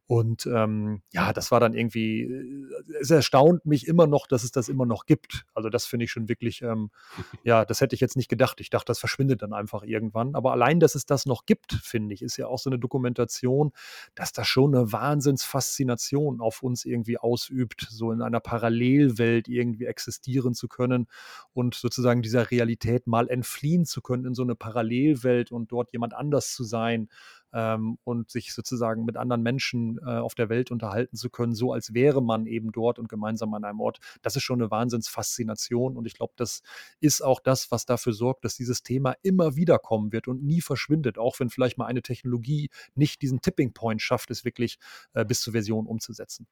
[0.09, 4.53] Und ähm, ja, das war dann irgendwie, äh, es erstaunt mich immer noch, dass es
[4.53, 5.45] das immer noch gibt.
[5.53, 6.91] Also das finde ich schon wirklich, ähm,
[7.43, 8.61] ja, das hätte ich jetzt nicht gedacht.
[8.61, 10.37] Ich dachte, das verschwindet dann einfach irgendwann.
[10.37, 13.73] Aber allein, dass es das noch gibt, finde ich, ist ja auch so eine Dokumentation,
[14.15, 20.55] dass das schon eine Wahnsinnsfaszination auf uns irgendwie ausübt, so in einer Parallelwelt irgendwie existieren
[20.55, 21.09] zu können
[21.53, 26.15] und sozusagen dieser Realität mal entfliehen zu können in so eine Parallelwelt und dort jemand
[26.15, 27.09] anders zu sein
[27.57, 31.73] ähm, und sich sozusagen mit anderen Menschen äh, auf der Welt unterhalten zu können, so
[31.73, 33.99] als wäre man eben dort und gemeinsam an einem Ort.
[34.21, 36.63] Das ist schon eine Wahnsinnsfaszination und ich glaube, das
[37.01, 40.61] ist auch das, was dafür sorgt, dass dieses Thema immer wieder kommen wird und nie
[40.61, 44.79] verschwindet, auch wenn vielleicht mal eine Technologie nicht diesen Tipping Point schafft, es wirklich
[45.15, 46.47] äh, bis zur Version umzusetzen.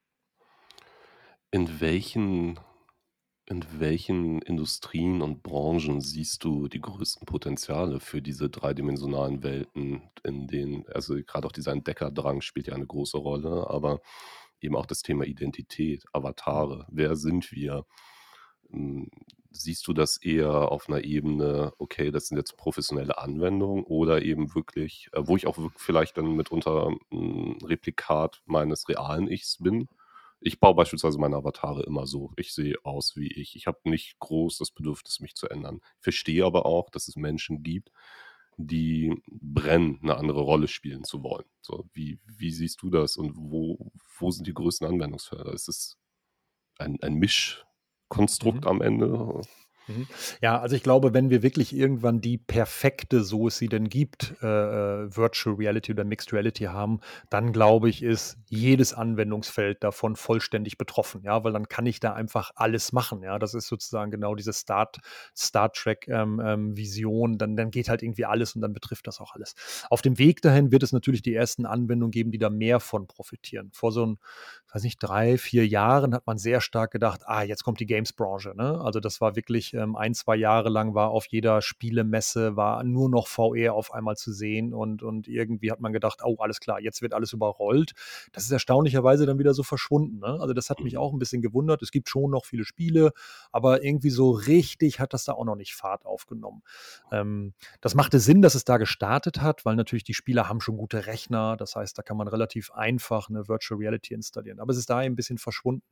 [1.50, 2.58] In welchen
[3.48, 10.46] In welchen Industrien und Branchen siehst du die größten Potenziale für diese dreidimensionalen Welten, in
[10.46, 14.00] denen also, grade auch dieser Entdeckerdrang spielt ja eine große Rolle, aber
[14.62, 16.04] eben auch das Thema Identität.
[16.14, 16.86] Avatare.
[16.90, 17.84] Wer sind wir?
[18.70, 19.10] Hm,
[19.50, 24.54] siehst du das eher auf 'ner Ebene, okay, das sind jetzt professionelle Anwendungen oder eben
[24.54, 29.88] wirklich äh, wo ich auch vielleicht dann mitunter 'n Replikat meines realen Ichs bin?
[30.46, 32.30] Ich baue beispielsweise meine Avatare immer so.
[32.36, 33.56] Ich sehe aus wie ich.
[33.56, 35.80] Ich habe nicht groß das Bedürfnis, mich zu ändern.
[36.00, 37.90] Verstehe aber auch, dass es Menschen gibt,
[38.58, 41.46] die brennen, 'ne andere Rolle spielen zu wollen.
[41.62, 45.52] So, wie wie siehst du das und wo wo sind die größten Anwendungsfelder?
[45.54, 45.96] Ist es
[46.78, 48.68] ein ein Mischkonstrukt Mhm.
[48.68, 49.42] am Ende?
[49.88, 50.06] Mhm.
[50.40, 54.34] Ja, also ich glaube, wenn wir wirklich irgendwann die perfekte, so es sie denn gibt,
[54.42, 60.16] äh, äh, Virtual Reality oder Mixed Reality haben, dann glaube ich, ist jedes Anwendungsfeld davon
[60.16, 63.38] vollständig betroffen, ja, weil dann kann ich da einfach alles machen, ja.
[63.38, 64.98] Das ist sozusagen genau diese Start
[65.36, 69.20] Star Trek, ähm, ähm, Vision, dann dann geht halt irgendwie alles und dann betrifft das
[69.20, 69.54] auch alles.
[69.90, 73.06] Auf dem Weg dahin wird es natürlich die ersten Anwendungen geben, die da mehr von
[73.06, 73.70] profitieren.
[73.74, 74.18] Vor so 'n,
[74.72, 78.54] weiß nicht, 3, 4 Jahren hat man sehr stark gedacht: „Ah, jetzt kommt die Games-Branche“,
[78.56, 78.80] ne?
[78.80, 83.10] Also, das war wirklich, ähm, 1, 2 Jahre lang war auf jeder Spielemesse war nur
[83.10, 86.80] noch VR auf einmal zu sehen und und irgendwie hat man gedacht: „Oh, alles klar,
[86.80, 87.92] jetzt wird alles überrollt.“
[88.32, 90.38] Das ist erstaunlicherweise dann wieder so verschwunden, ne?
[90.40, 90.98] Also, das hat mich Mhm.
[90.98, 91.82] auch 'n bisschen gewundert.
[91.82, 93.12] Es gibt schon noch viele Spiele,
[93.52, 96.62] aber irgendwie so richtig hat das da auch noch nicht Fahrt aufgenommen.
[97.12, 100.76] Ähm, das machte Sinn, dass es da gestartet hat, weil natürlich die Spieler haben schon
[100.76, 101.56] gute Rechner.
[101.56, 104.60] Das heißt, da kann man relativ einfach 'ne Virtual Reality installieren.
[104.60, 105.82] Aber es ist dahin 'n bisschen verschwunden.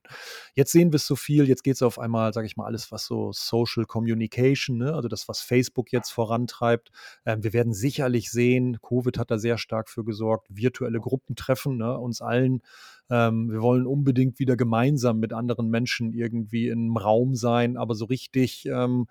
[0.54, 3.32] Jetzt sehen wir's so viel, jetzt geht's auf einmal, sage ich mal, alles, was so
[3.32, 6.90] Social Communication, ne, also das, was Facebook jetzt vorantreibt.
[7.26, 11.98] Ähm, wir werden sicherlich sehen, Covid hat da sehr stark für gesorgt, virtuelle Gruppentreffen, ne,
[11.98, 12.62] uns allen
[13.10, 18.06] ähm, wir wollen unbedingt wieder gemeinsam mit anderen Menschen irgendwie 'nem Raum sein, aber so
[18.06, 19.06] richtig, ähm,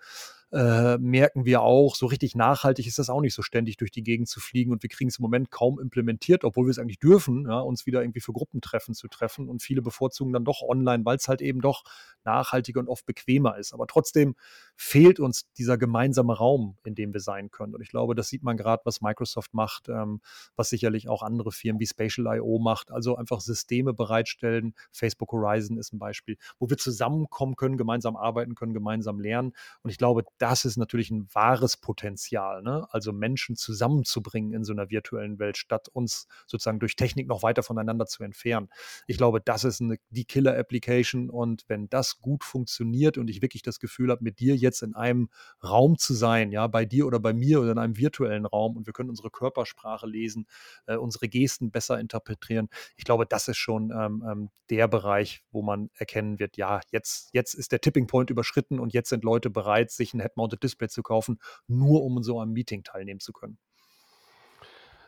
[0.52, 4.02] äh, merken wir auch, so richtig nachhaltig ist das auch nicht so ständig durch die
[4.02, 7.60] Gegend zu fliegen und wir kriegen's im Moment kaum implementiert, obwohl wir's eigentlich dürfen, ja,
[7.60, 11.40] uns wieder irgendwie für Gruppentreffen zu treffen und viele bevorzugen dann doch online, weil's halt
[11.40, 11.84] eben doch
[12.24, 13.72] nachhaltiger und oft bequemer ist.
[13.72, 14.34] Aber trotzdem
[14.82, 17.74] fehlt uns dieser gemeinsame Raum, in dem wir sein können.
[17.74, 20.20] Und ich glaube, das sieht man grad, was Microsoft macht, ähm,
[20.56, 24.74] was sicherlich auch andere Firmen wie Spatial.io macht, also einfach Systeme bereitstellen.
[24.92, 29.52] Facebook Horizon ist 'n Beispiel, wo wir zusammenkommen können, gemeinsam arbeiten können, gemeinsam lernen.
[29.82, 32.86] Und ich glaube, das ist natürlich 'n wahres Potenzial, ne?
[32.90, 37.62] Also Menschen zusammenzubringen in so 'ner virtuellen Welt, statt uns sozusagen durch Technik noch weiter
[37.62, 38.68] voneinander zu entfernen.
[39.06, 43.42] Ich glaube, das ist 'ne die Killer Application und wenn das gut funktioniert und ich
[43.42, 45.28] wirklich das Gefühl habe, mit dir jetzt in einem
[45.62, 48.86] Raum zu sein, ja, bei dir oder bei mir oder in einem virtuellen Raum und
[48.86, 50.46] wir können unsere Körpersprache lesen,
[50.86, 52.68] äh, unsere Gesten besser interpretieren.
[52.96, 57.30] Ich glaube, das ist schon, ähm, ähm, der Bereich, wo man erkennen wird, ja, jetzt
[57.34, 60.88] jetzt ist der Tipping Point überschritten und jetzt sind Leute bereit, sich 'n Head-Mounted Display
[60.88, 63.58] zu kaufen, nur um so einem Meeting teilnehmen zu können.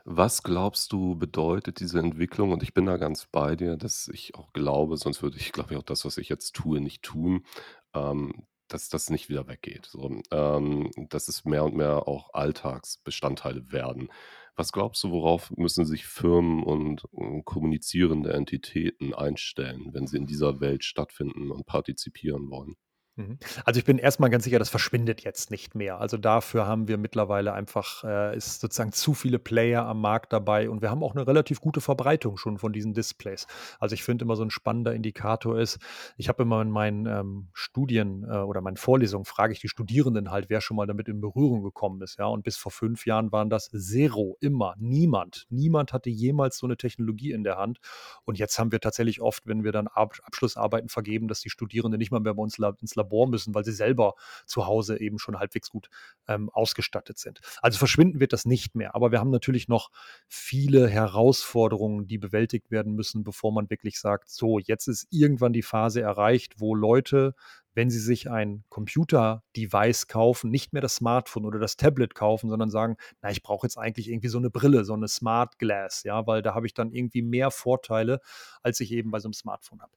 [0.06, 2.52] Was glaubst du, bedeutet diese Entwicklung?
[2.52, 5.72] Und ich bin da ganz bei dir, dass ich auch glaube, sonst würde ich, glaube
[5.72, 7.46] ich, auch das, was ich jetzt tue, nicht tun,
[7.94, 10.20] ähm, dass das nicht wieder weggeht, so.
[10.32, 14.08] Ähm, dass es mehr und mehr auch Alltagsbestandteile werden.
[14.56, 20.26] Was glaubst du, worauf müssen sich Firmen und, hm, kommunizierende Entitäten einstellen, wenn sie in
[20.26, 22.74] dieser Welt stattfinden und partizipieren wollen?
[23.18, 23.38] Mhm.
[23.64, 26.00] Also, ich bin erst mal ganz sicher, das verschwindet jetzt nicht mehr.
[26.00, 30.68] Also, dafür haben wir mittlerweile einfach äh, ist sozusagen zu viele Player am Markt dabei
[30.68, 33.46] und wir haben auch 'ne relativ gute Verbreitung schon von diesen Displays.
[33.78, 35.78] Also, ich finde immer so 'n spannender Indikator ist
[36.16, 40.30] ich habe immer in meinen, ähm, Studien, äh, oder meinen Vorlesungen frage ich die Studierenden
[40.32, 42.26] halt, wer schon mal damit in Berührung gekommen ist, ja?
[42.26, 45.46] Und bis vor 5 Jahren waren das 0, immer, niemand.
[45.50, 47.78] Niemand hatte jemals so 'ne Technologie in der Hand.
[48.24, 51.98] Und jetzt haben wir tatsächlich oft, wenn wir dann Ab Abschlussarbeiten vergeben, dass die Studierenden
[51.98, 54.14] nicht mal mehr bei uns ins Labor müssen, weil sie selber
[54.46, 55.88] zu Hause eben schon halbwegs gut,
[56.28, 57.40] ähm, ausgestattet sind.
[57.62, 59.90] Also, verschwinden wird das nicht mehr, aber wir haben natürlich noch
[60.28, 65.62] viele Herausforderungen, die bewältigt werden müssen, bevor man wirklich sagt: „So, jetzt ist irgendwann die
[65.62, 67.34] Phase erreicht, wo Leute,
[67.74, 72.70] wenn sie sich ein Computer-Device kaufen, nicht mehr das Smartphone oder das Tablet kaufen, sondern
[72.70, 76.26] sagen: ‚Na, ich brauche jetzt eigentlich irgendwie so 'ne Brille, so 'ne Smart Glass, ja,
[76.26, 78.20] weil da habe ich dann irgendwie mehr Vorteile,
[78.62, 79.92] als ich eben bei so 'nem Smartphone habe.‘“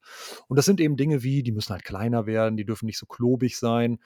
[0.47, 3.05] Und das sind eben Dinge wie, die müssen halt kleiner werden, die dürfen nicht so
[3.05, 3.99] klobig sein.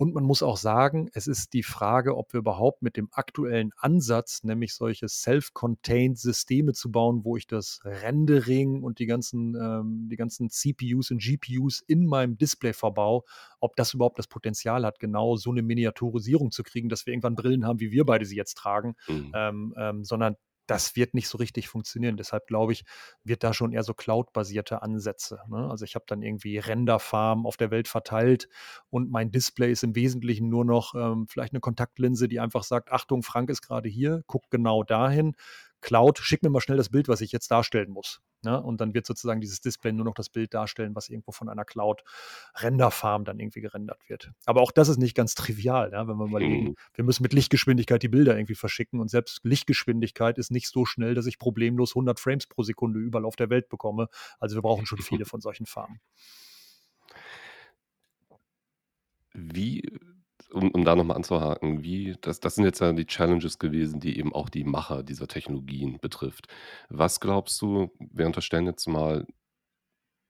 [0.00, 3.72] Und man muss auch sagen, es ist die Frage, ob wir überhaupt mit dem aktuellen
[3.76, 10.08] Ansatz, nämlich solche self-contained Systeme zu bauen, wo ich das Rendering und die ganzen ähm,
[10.10, 13.24] die ganzen CPUs und GPUs in meinem Display verbaue,
[13.60, 17.34] ob das überhaupt das Potenzial hat, genau so 'ne Miniaturisierung zu kriegen, dass wir irgendwann
[17.34, 19.32] Brillen haben, wie wir beide sie jetzt tragen, Mhm.
[19.34, 20.36] ähm, ähm, sondern
[20.70, 22.16] das wird nicht so richtig funktionieren.
[22.16, 22.84] Deshalb glaube ich,
[23.24, 25.68] wird da schon eher so cloudbasierte Ansätze, ne?
[25.70, 28.48] Also, ich habe dann irgendwie Renderfarmen auf der Welt verteilt
[28.90, 32.92] und mein Display ist im Wesentlichen nur noch, ähm, vielleicht 'ne Kontaktlinse, die einfach sagt:
[32.92, 35.34] „Achtung, Frank ist grade hier, guckt genau dahin.
[35.80, 38.62] Cloud, schick mir mal schnell das Bild, was ich jetzt darstellen muss“, ne?
[38.62, 41.64] Und dann wird sozusagen dieses Display nur noch das Bild darstellen, was irgendwo von einer
[41.64, 44.30] Cloud-Renderfarm dann irgendwie gerendert wird.
[44.46, 46.74] Aber auch das ist nicht ganz trivial, ja, wenn wir überlegen, Mhm.
[46.94, 51.14] wir müssen mit Lichtgeschwindigkeit die Bilder irgendwie verschicken und selbst Lichtgeschwindigkeit ist nicht so schnell,
[51.14, 54.08] dass ich problemlos 100 Frames pro Sekunde überall auf der Welt bekomme.
[54.38, 56.00] Also, wir brauchen schon viele von solchen Farmen.
[59.32, 59.82] Wie
[60.52, 64.00] um um da noch mal anzuhaken, wie das das sind jetzt ja die Challenges gewesen,
[64.00, 66.46] die eben auch die Macher dieser Technologien betrifft.
[66.88, 69.26] Was glaubst du, wir unterstellen jetzt mal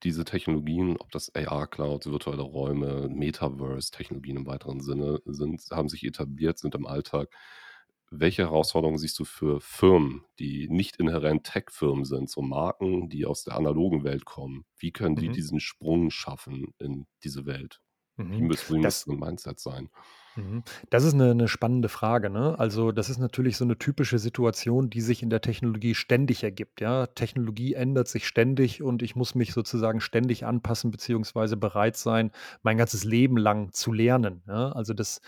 [0.02, 6.58] diese Technologien, ob das AR-Clouds, virtuelle Räume, Metaverse-Technologien im weiteren Sinne sind haben sich etabliert,
[6.58, 7.28] sind im Alltag.
[8.10, 13.44] Welche Herausforderungen siehst du für Firmen, die nicht inhärent Tech-Firmen sind, so Marken, die aus
[13.44, 14.64] der analogen Welt kommen?
[14.78, 15.30] Wie können die Mhm.
[15.30, 17.80] diesen Sprung schaffen in diese Welt?
[18.18, 18.48] Mhm.
[18.48, 19.90] müsst wie müsste Das so 'n Mindset sein?
[20.36, 20.62] Mhm.
[20.90, 22.56] Das ist 'ne 'ne spannende Frage, ne?
[22.58, 26.80] Also, das ist natürlich so 'ne typische Situation, die sich in der Technologie ständig ergibt,
[26.80, 27.06] ja?
[27.08, 32.30] Technologie ändert sich ständig und ich muss mich sozusagen ständig anpassen beziehungsweise bereit sein,
[32.62, 34.70] mein ganzes Leben lang zu lernen, ja?
[34.70, 35.20] Also, das,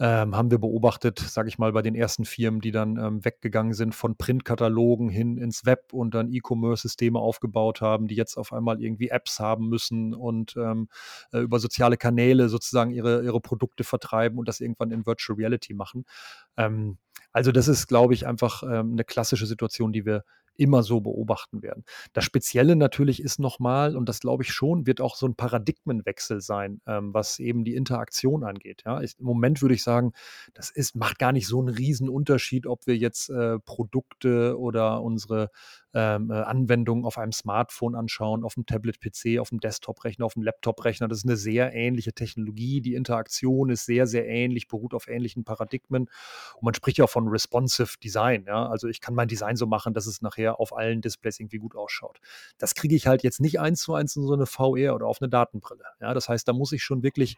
[0.00, 3.74] ähm, haben wir beobachtet, sage ich mal, bei den ersten Firmen, die dann, ähm, weggegangen
[3.74, 8.82] sind von Printkatalogen hin ins Web und dann E-Commerce-Systeme aufgebaut haben, die jetzt auf einmal
[8.82, 10.88] irgendwie Apps haben müssen und, ähm,
[11.32, 15.74] äh, über soziale Kanäle sozusagen ihre ihre Produkte vertreiben und das irgendwann in Virtual Reality
[15.74, 16.04] machen.
[16.56, 16.98] Ähm,
[17.32, 20.24] also, das ist, glaube ich, einfach, ähm, 'ne klassische Situation, die wir
[20.60, 21.84] immer so beobachten werden.
[22.12, 25.34] Das Spezielle natürlich ist noch mal und das glaube ich schon, wird auch so 'n
[25.36, 29.00] Paradigmenwechsel sein, ähm, was eben die Interaktion angeht, ja?
[29.02, 30.12] Ich im Moment würde ich sagen,
[30.54, 35.50] das ist macht gar nicht so 'n Riesenunterschied, ob wir jetzt, äh, Produkte oder unsere,
[35.94, 41.08] ähm, äh, Anwendungen auf einem Smartphone anschauen, auf'm Tablet-PC, auf'm Desktop-Rechner, auf'm Laptop-Rechner.
[41.08, 42.80] Das ist 'ne sehr ähnliche Technologie.
[42.80, 46.04] Die Interaktion ist sehr, sehr ähnlich, beruht auf ähnlichen Paradigmen.
[46.56, 48.68] Und man spricht ja auch von Responsive Design, ja?
[48.68, 51.74] Also, ich kann mein Design so machen, dass es nachher auf allen Displays irgendwie gut
[51.76, 52.20] ausschaut.
[52.58, 55.84] Das kriege ich halt jetzt nicht Eins-zu-eins in so 'ne VR oder auf 'ne Datenbrille,
[56.00, 56.14] ja?
[56.14, 57.36] Das heißt, da muss ich schon wirklich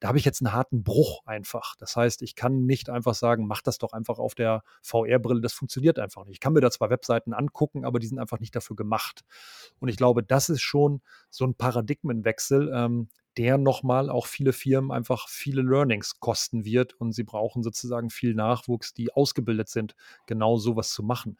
[0.00, 1.76] da habe ich jetzt 'n harten Bruch einfach.
[1.76, 5.52] Das heißt, ich kann nicht einfach sagen: „Mach das doch einfach auf der VR-Brille“, das
[5.52, 6.34] funktioniert einfach nicht.
[6.34, 9.22] Ich kann mir da zwar Webseiten angucken, aber die sind einfach nicht dafür gemacht.
[9.80, 14.52] Und ich glaube, das ist schon so 'n Paradigmenwechsel, ähm, der noch mal auch viele
[14.52, 19.94] Firmen einfach viele Learnings kosten wird und sie brauchen sozusagen viel Nachwuchs, die ausgebildet sind,
[20.26, 21.36] genau so was zu machen.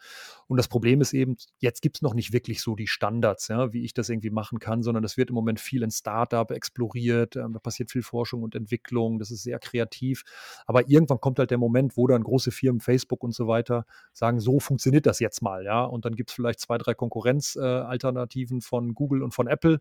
[0.49, 3.85] Und das Problem ist eben, jetzt gibt's noch nicht wirklich so die Standards, ja, wie
[3.85, 7.53] ich das irgendwie machen kann, sondern das wird im Moment viel in Start-up exploriert, ähm,
[7.53, 10.25] da passiert viel Forschung und Entwicklung, das ist sehr kreativ.
[10.67, 14.41] Aber irgendwann kommt halt der Moment, wo dann große Firmen, Facebook und so weiter, sagen:
[14.41, 15.85] „So funktioniert das jetzt mal“, ja?
[15.85, 19.81] Und dann gibt's vielleicht 2, 3 Konkurrenz äh, Alternativen von Google und von Apple.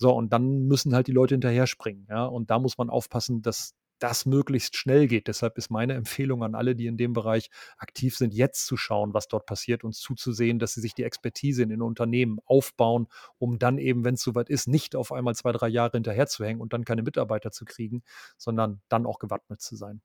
[0.00, 2.24] So, und dann müssen halt die Leute hinterher springen, ja?
[2.24, 5.28] Und da muss man aufpassen, dass das möglichst schnell geht.
[5.28, 9.12] Deshalb ist meine Empfehlung an alle, die in dem Bereich aktiv sind, jetzt zu schauen,
[9.12, 13.58] was dort passiert und zuzusehen, dass sie sich die Expertise in den Unternehmen aufbauen, um
[13.58, 16.86] dann eben, wenn's so weit ist, nicht auf einmal 2, 3 Jahre hinterherzuhängen und dann
[16.86, 18.02] keine Mitarbeiter zu kriegen,
[18.38, 20.00] sondern dann auch gewappnet zu sein.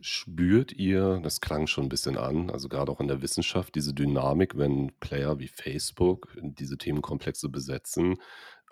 [0.00, 3.92] Spürt ihr das klang schon 'n bisschen an, also, grade auch in der Wissenschaft, diese
[3.92, 8.14] Dynamik, wenn Player wie Facebook diese Themenkomplexe besetzen?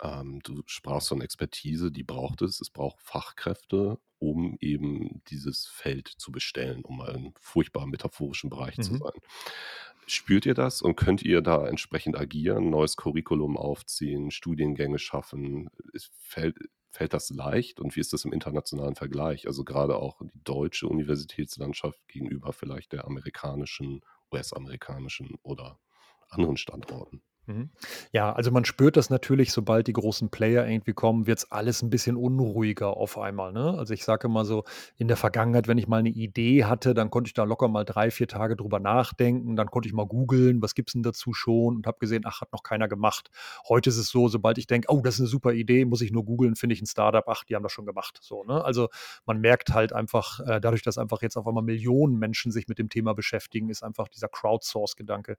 [0.01, 2.61] Ähm, du sprachst von Expertise, die braucht es.
[2.61, 8.79] Es braucht Fachkräfte, um eben dieses Feld zu bestellen, um mal im furchtbar metaphorischen Bereich
[8.81, 9.01] zu Mhm.
[9.01, 9.21] sein.
[10.05, 15.69] Spürt ihr das und könnt ihr da entsprechend agieren, neues Curriculum aufziehen, Studiengänge schaffen?
[16.19, 16.57] Fällt
[16.89, 19.45] fällt das leicht und wie ist das im internationalen Vergleich?
[19.47, 25.79] Also, gerade auch die deutsche Universitätslandschaft gegenüber vielleicht der amerikanischen, US-amerikanischen oder
[26.29, 27.21] anderen Standorten.
[27.49, 27.69] Mhm.
[28.11, 31.89] Ja, also man spürt das natürlich, sobald die großen Player irgendwie kommen, wird's alles ein
[31.89, 33.73] bisschen unruhiger auf einmal, ne?
[33.77, 34.65] Also, ich sage immer so,
[34.97, 37.85] in der Vergangenheit, wenn ich mal eine Idee hatte, dann konnte ich da locker mal
[37.85, 39.55] 3, 4 Tage drüber nachdenken.
[39.55, 42.51] Dann konnte ich mal googeln, was gibt's denn dazu schon und habe gesehen, ach, hat
[42.51, 43.29] noch keiner gemacht.
[43.69, 46.11] Heute ist es so, sobald ich denke: „Oh, das ist eine super Idee“, muss ich
[46.11, 48.61] nur googeln, finde ich ein Startup, ach, die haben das schon gemacht, so, ne?
[48.65, 48.89] Also,
[49.25, 52.77] man merkt halt einfach, äh, dadurch, dass einfach jetzt auf einmal Millionen Menschen sich mit
[52.77, 55.37] dem Thema beschäftigen, ist einfach dieser Crowdsource-Gedanke,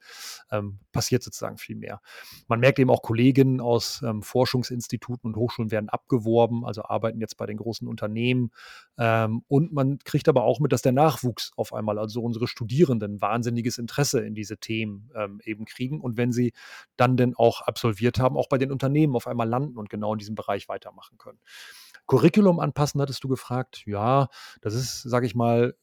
[0.50, 1.97] ähm, passiert sozusagen viel mehr.
[2.46, 7.36] Man merkt eben auch Kolleginnen aus ähm, Forschungsinstituten und Hochschulen werden abgeworben, also arbeiten jetzt
[7.36, 8.50] bei den großen Unternehmen.
[8.98, 13.20] Ähm, und man kriegt aber auch mit, dass der Nachwuchs auf einmal, also unsere Studierenden,
[13.20, 16.00] wahnsinniges Interesse in diese Themen ähm, eben kriegen.
[16.00, 16.52] Und wenn sie
[16.96, 20.18] dann denn auch absolviert haben, auch bei den Unternehmen auf einmal landen und genau in
[20.18, 21.38] diesem Bereich weitermachen können.
[22.06, 23.82] Curriculum anpassen, hattest du gefragt.
[23.86, 24.28] Ja,
[24.60, 25.74] das ist, sage ich mal,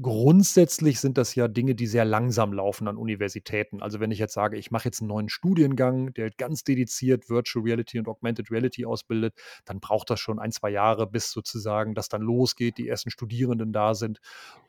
[0.00, 3.82] Grundsätzlich sind das ja Dinge, die sehr langsam laufen an Universitäten.
[3.82, 7.64] Also, wenn ich jetzt sage, ich mache jetzt einen neuen Studiengang, der ganz dediziert Virtual
[7.64, 9.34] Reality und Augmented Reality ausbildet,
[9.64, 13.72] dann braucht das schon ein 2 Jahre, bis sozusagen das dann losgeht, die ersten Studierenden
[13.72, 14.20] da sind.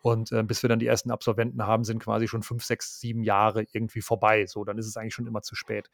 [0.01, 3.21] Und, äh, bis wir dann die ersten Absolventen haben, sind quasi schon 5, 6, 7
[3.23, 4.47] Jahre irgendwie vorbei.
[4.47, 5.91] So, dann ist es eigentlich schon immer zu spät.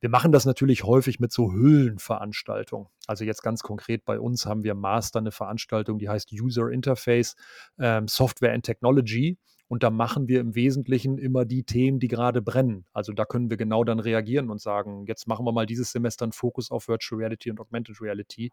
[0.00, 2.88] Wir machen das natürlich häufig mit so Hüllenveranstaltungen.
[3.06, 7.36] Also, jetzt ganz konkret bei uns haben wir Master eine Veranstaltung, die heißt User Interface,
[7.78, 9.38] ähm, Software and Technology.
[9.68, 12.86] Und da machen wir im Wesentlichen immer die Themen, die gerade brennen.
[12.92, 16.24] Also da können wir genau dann reagieren und sagen, jetzt machen wir mal dieses Semester
[16.24, 18.52] einen Fokus auf Virtual Reality und Augmented Reality,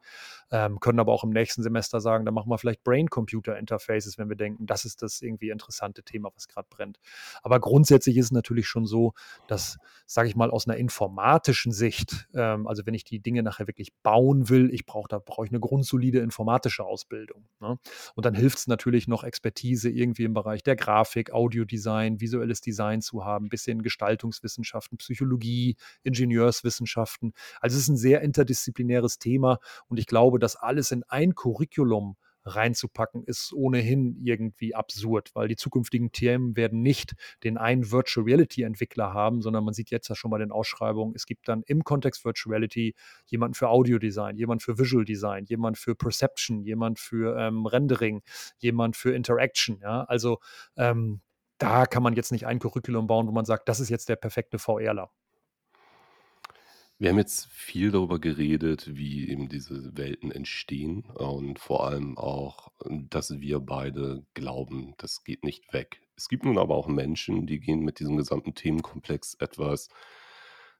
[0.51, 4.35] ähm, können aber auch im nächsten Semester sagen, dann machen wir vielleicht Brain-Computer-Interfaces, wenn wir
[4.35, 6.99] denken, das ist das irgendwie interessante Thema, was gerade brennt.
[7.43, 9.13] Aber grundsätzlich ist es natürlich schon so,
[9.47, 13.67] dass, sage ich mal, aus einer informatischen Sicht, ähm, also wenn ich die Dinge nachher
[13.67, 17.45] wirklich bauen will, ich brauche da brauche ich eine grundsolide informatische Ausbildung.
[17.59, 17.77] Ne?
[18.15, 23.01] Und dann hilft es natürlich noch Expertise irgendwie im Bereich der Grafik, Audiodesign, visuelles Design
[23.01, 27.33] zu haben, bisschen Gestaltungswissenschaften, Psychologie, Ingenieurswissenschaften.
[27.61, 32.15] Also es ist ein sehr interdisziplinäres Thema und ich glaube, das alles in ein Curriculum
[32.45, 38.63] reinzupacken, ist ohnehin irgendwie absurd, weil die zukünftigen Themen werden nicht den einen Virtual Reality
[38.63, 41.83] Entwickler haben, sondern man sieht jetzt ja schon bei den Ausschreibungen, es gibt dann im
[41.83, 47.37] Kontext Virtual Reality jemanden für Audiodesign, jemand für Visual Design, jemand für Perception, jemand für
[47.37, 48.21] ähm, Rendering,
[48.57, 49.79] jemand für Interaction.
[49.81, 50.03] Ja?
[50.03, 50.39] Also
[50.75, 51.21] ähm,
[51.57, 54.15] da kann man jetzt nicht ein Curriculum bauen, wo man sagt, das ist jetzt der
[54.15, 55.09] perfekte VRler.
[57.03, 62.71] Wir haben jetzt viel darüber geredet, wie eben diese Welten entstehen und vor allem auch,
[62.85, 65.99] dass wir beide glauben, das geht nicht weg.
[66.15, 69.89] Es gibt nun aber auch Menschen, die gehen mit diesem gesamten Themenkomplex etwas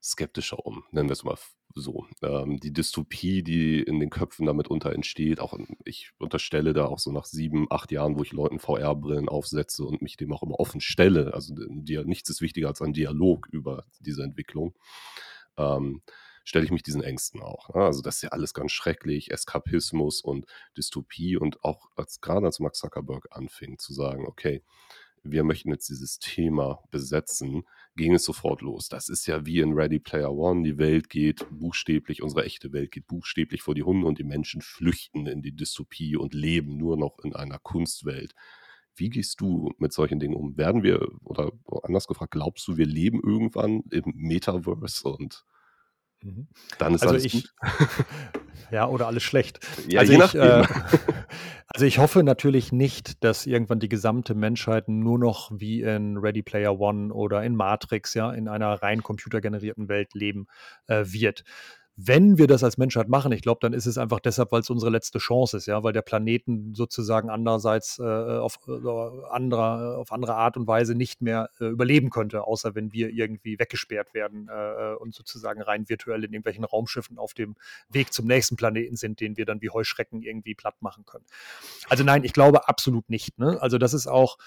[0.01, 1.37] skeptischer um, nennen wir es mal
[1.75, 2.07] so.
[2.21, 6.99] Ähm, die Dystopie, die in den Köpfen damit unter entsteht, auch ich unterstelle da auch
[6.99, 10.57] so nach sieben, acht Jahren, wo ich Leuten VR-Brillen aufsetze und mich dem auch immer
[10.57, 11.33] offen stelle.
[11.33, 14.73] Also nichts ist wichtiger als ein Dialog über diese Entwicklung
[15.57, 16.01] ähm,
[16.43, 17.73] stelle ich mich diesen Ängsten auch.
[17.73, 17.81] Ne?
[17.83, 20.45] Also das ist ja alles ganz schrecklich, Eskapismus und
[20.77, 24.63] Dystopie und auch als gerade als Mark Zuckerberg anfing zu sagen, okay,
[25.23, 27.63] wir möchten jetzt dieses Thema besetzen,
[27.95, 28.89] ging es sofort los.
[28.89, 32.91] Das ist ja wie in Ready Player One, die Welt geht buchstäblich, unsere echte Welt
[32.91, 36.97] geht buchstäblich vor die Hunde und die Menschen flüchten in die Dystopie und leben nur
[36.97, 38.33] noch in einer Kunstwelt.
[38.95, 40.57] Wie gehst du mit solchen Dingen um?
[40.57, 41.51] Werden wir, oder
[41.83, 45.45] anders gefragt, glaubst du, wir leben irgendwann im Metaverse und
[46.23, 46.47] Mhm.
[46.79, 47.53] dann ist Also alles ich gut?
[48.71, 49.59] ja, oder alles schlecht.
[49.89, 50.63] Ja, Also je ich, äh,
[51.67, 56.41] also ich hoffe natürlich nicht, dass irgendwann die gesamte Menschheit nur noch wie in Ready
[56.41, 60.47] Player One oder in Matrix, ja, in einer rein computergenerierten Welt leben
[60.87, 61.43] äh, wird.
[61.95, 64.69] Wenn wir das als Menschheit machen, ich glaube, dann ist es einfach deshalb, weil es
[64.69, 68.71] unsere letzte Chance ist, ja, weil der Planeten sozusagen andererseits äh, auf, äh,
[69.29, 73.59] anderer, auf andere Art und Weise nicht mehr äh, überleben könnte, außer wenn wir irgendwie
[73.59, 77.55] weggesperrt werden äh, und sozusagen rein virtuell in irgendwelchen Raumschiffen auf dem
[77.89, 81.25] Weg zum nächsten Planeten sind, den wir dann wie Heuschrecken irgendwie platt machen können.
[81.89, 83.37] Also nein, ich glaube absolut nicht.
[83.37, 83.61] Ne?
[83.61, 84.37] Also das ist auch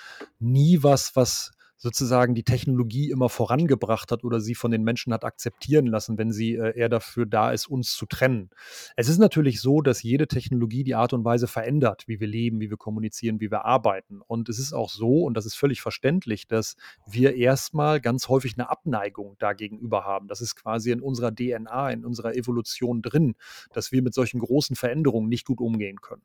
[0.41, 5.25] nie was, was sozusagen die Technologie immer vorangebracht hat oder sie von den Menschen hat
[5.25, 8.51] akzeptieren lassen, wenn sie äh, eher dafür da ist, uns zu trennen.
[8.97, 12.61] Es ist natürlich so, dass jede Technologie die Art und Weise verändert, wie wir leben,
[12.61, 14.21] wie wir kommunizieren, wie wir arbeiten.
[14.27, 18.55] Und es ist auch so, und das ist völlig verständlich, dass wir erstmal ganz häufig
[18.57, 20.29] eine Abneigung dagegenüber haben.
[20.29, 23.35] Das ist quasi in unserer DNA, in unserer Evolution drin,
[23.73, 26.23] dass wir mit solchen großen Veränderungen nicht gut umgehen können.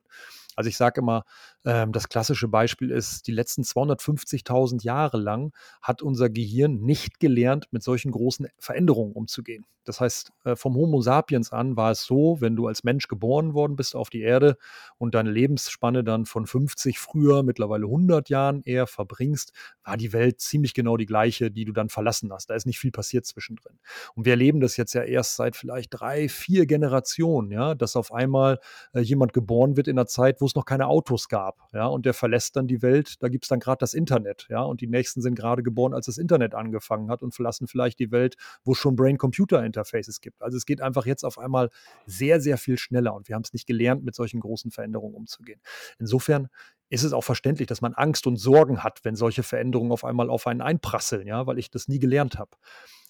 [0.55, 1.23] Also ich sage immer,
[1.65, 7.67] ähm, das klassische Beispiel ist, die letzten 250.000 Jahre lang hat unser Gehirn nicht gelernt,
[7.71, 9.65] mit solchen großen Veränderungen umzugehen.
[9.83, 13.55] Das heißt, äh, vom Homo sapiens an war es so, wenn du als Mensch geboren
[13.55, 14.57] worden bist auf die Erde
[14.97, 20.39] und deine Lebensspanne dann von 50 früher, mittlerweile 100 Jahren eher verbringst, war die Welt
[20.39, 22.51] ziemlich genau die gleiche, die du dann verlassen hast.
[22.51, 23.79] Da ist nicht viel passiert zwischendrin.
[24.13, 28.13] Und wir erleben das jetzt ja erst seit vielleicht drei, vier Generationen, ja, dass auf
[28.13, 28.59] einmal
[28.93, 32.05] äh, jemand geboren wird in einer Zeit, wo es noch keine Autos gab, ja, und
[32.05, 34.87] der verlässt dann die Welt, da gibt es dann gerade das Internet, ja, und die
[34.87, 38.73] nächsten sind gerade geboren, als das Internet angefangen hat und verlassen vielleicht die Welt, wo
[38.73, 40.41] es schon Brain-Computer Interfaces gibt.
[40.41, 41.69] Also es geht einfach jetzt auf einmal
[42.05, 45.61] sehr, sehr viel schneller und wir haben es nicht gelernt, mit solchen großen Veränderungen umzugehen.
[45.99, 46.49] Insofern
[46.89, 50.29] ist es auch verständlich, dass man Angst und Sorgen hat, wenn solche Veränderungen auf einmal
[50.29, 52.51] auf einen einprasseln, ja, weil ich das nie gelernt habe.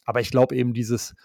[0.06, 1.16] Aber ich glaube eben, dieses,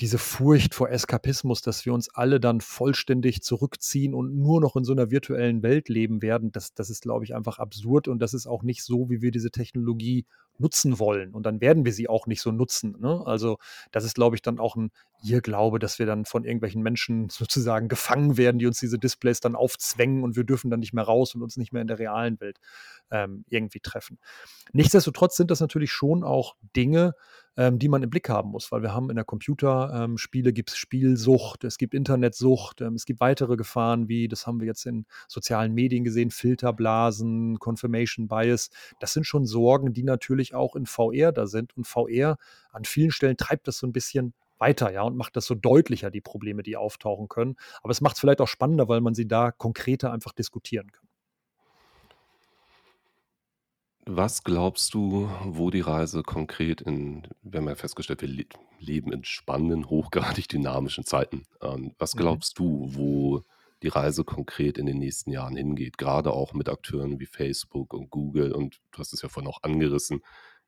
[0.00, 4.84] diese Furcht vor Eskapismus, dass wir uns alle dann vollständig zurückziehen und nur noch in
[4.84, 8.34] so einer virtuellen Welt leben werden, das, das ist, glaube ich, einfach absurd und das
[8.34, 10.26] ist auch nicht so, wie wir diese Technologie
[10.58, 11.34] nutzen wollen.
[11.34, 12.96] Und dann werden wir sie auch nicht so nutzen.
[13.00, 13.22] Ne?
[13.26, 13.58] Also
[13.90, 14.90] das ist, glaube ich, dann auch ein
[15.22, 19.56] Irrglaube, dass wir dann von irgendwelchen Menschen sozusagen gefangen werden, die uns diese Displays dann
[19.56, 22.40] aufzwängen und wir dürfen dann nicht mehr raus und uns nicht mehr in der realen
[22.40, 22.58] Welt
[23.10, 24.18] ähm, irgendwie treffen.
[24.72, 27.14] Nichtsdestotrotz sind das natürlich schon auch Dinge,
[27.56, 30.70] ähm, die man im Blick haben muss, weil wir haben in der Computerspiele ähm, gibt
[30.70, 34.86] es Spielsucht, es gibt Internetsucht, ähm, es gibt weitere Gefahren, wie das haben wir jetzt
[34.86, 38.70] in sozialen Medien gesehen, Filterblasen, Confirmation Bias.
[39.00, 42.38] Das sind schon Sorgen, die natürlich auch in VR da sind und VR
[42.70, 44.32] an vielen Stellen treibt das so ein bisschen
[44.62, 47.56] weiter, ja, und macht das so deutlicher, die Probleme, die auftauchen können.
[47.82, 51.06] Aber es macht es vielleicht auch spannender, weil man sie da konkreter einfach diskutieren kann.
[54.06, 58.46] Was glaubst du, wo die Reise konkret in wir haben ja festgestellt, wir le
[58.80, 61.44] leben in spannenden, hochgradig dynamischen Zeiten.
[61.60, 62.16] Ähm, was Mhm.
[62.16, 63.44] glaubst du, wo
[63.82, 65.98] die Reise konkret in den nächsten Jahren hingeht?
[65.98, 69.62] Gerade auch mit Akteuren wie Facebook und Google und du hast es ja vorhin auch
[69.62, 70.20] angerissen,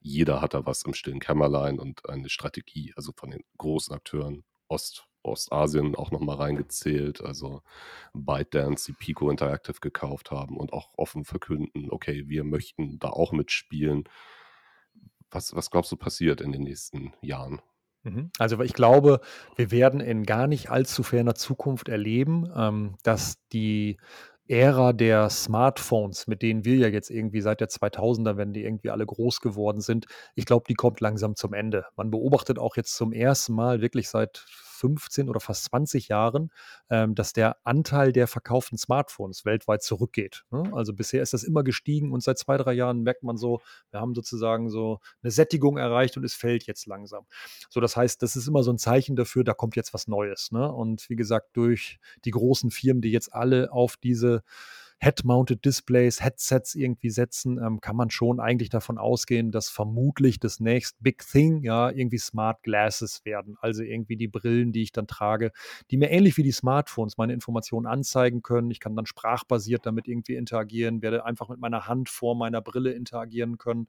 [0.04, 4.44] jeder hat da was im stillen Kämmerlein und eine Strategie, also von den großen Akteuren,
[4.68, 7.62] Ost Ostasien auch nochmal reingezählt, also
[8.12, 13.32] ByteDance, die Pico Interactive gekauft haben und auch offen verkünden, okay, wir möchten da auch
[13.32, 14.04] mitspielen.
[15.30, 17.62] Was, was glaubst du passiert in den nächsten Jahren?
[18.02, 18.30] Mhm.
[18.38, 19.20] Also ich glaube,
[19.56, 23.96] wir werden in gar nicht allzu ferner Zukunft erleben, ähm, dass die
[24.48, 28.90] Ära der Smartphones, mit denen wir ja jetzt irgendwie seit der 2000er, wenn die irgendwie
[28.90, 31.86] alle groß geworden sind, ich glaube, die kommt langsam zum Ende.
[31.96, 34.44] Man beobachtet auch jetzt zum ersten Mal wirklich seit
[34.74, 36.50] 15 oder fast 20 Jahren,
[36.90, 40.44] ähm, dass der Anteil der verkauften Smartphones weltweit zurückgeht.
[40.50, 40.70] Ne?
[40.74, 43.60] Also bisher ist das immer gestiegen und seit zwei, drei Jahren merkt man so,
[43.90, 47.26] wir haben sozusagen so eine Sättigung erreicht und es fällt jetzt langsam.
[47.70, 50.52] So, das heißt, das ist immer so ein Zeichen dafür, da kommt jetzt was Neues.
[50.52, 50.70] Ne?
[50.70, 54.42] Und wie gesagt, durch die großen Firmen, die jetzt alle auf diese
[55.04, 60.60] Head-Mounted Displays, Headsets irgendwie setzen, ähm, kann man schon eigentlich davon ausgehen, dass vermutlich das
[60.60, 63.58] nächste Big Thing ja irgendwie Smart Glasses werden.
[63.60, 65.52] Also irgendwie die Brillen, die ich dann trage,
[65.90, 68.70] die mir ähnlich wie die Smartphones meine Informationen anzeigen können.
[68.70, 72.92] Ich kann dann sprachbasiert damit irgendwie interagieren, werde einfach mit meiner Hand vor meiner Brille
[72.92, 73.88] interagieren können.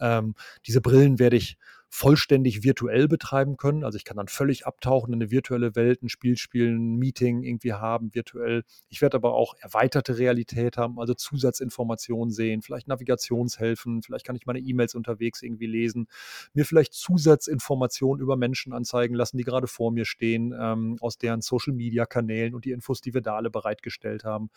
[0.00, 0.34] Ähm,
[0.66, 1.58] diese Brillen werde ich
[1.94, 3.84] vollständig virtuell betreiben können.
[3.84, 7.44] Also ich kann dann völlig abtauchen in eine virtuelle Welt, ein Spiel spielen, ein Meeting
[7.44, 8.64] irgendwie haben, virtuell.
[8.88, 14.44] Ich werde aber auch erweiterte Realität haben, also Zusatzinformationen sehen, vielleicht Navigationshilfen, vielleicht kann ich
[14.44, 16.08] meine E-Mails unterwegs irgendwie lesen,
[16.52, 21.42] mir vielleicht Zusatzinformationen über Menschen anzeigen lassen, die gerade vor mir stehen, ähm, aus deren
[21.42, 24.50] Social-Media-Kanälen und die Infos, die wir da alle bereitgestellt haben.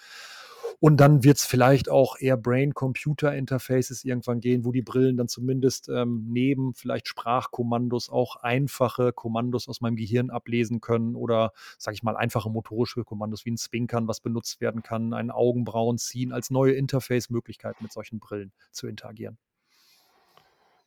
[0.80, 5.90] Und dann wird es vielleicht auch eher Brain-Computer-Interfaces irgendwann gehen, wo die Brillen dann zumindest
[5.90, 12.04] ähm, neben vielleicht Sprachkommandos auch einfache Kommandos aus meinem Gehirn ablesen können oder, sage ich
[12.04, 16.52] mal, einfache motorische Kommandos wie ein Zwinkern, was benutzt werden kann, ein Augenbrauen ziehen, als
[16.52, 19.40] neue Interface-Möglichkeit mit solchen Brillen zu interagieren.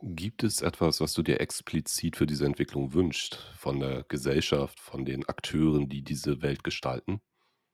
[0.02, 5.04] Gibt es etwas, was du dir explizit für diese Entwicklung wünschst, von der Gesellschaft, von
[5.04, 7.20] den Akteuren, die diese Welt gestalten?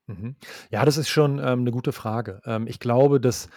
[0.09, 0.37] Mhm.
[0.71, 2.41] Ja, das ist schon, ähm, 'ne gute Frage.
[2.45, 3.49] Ähm, ich glaube, dass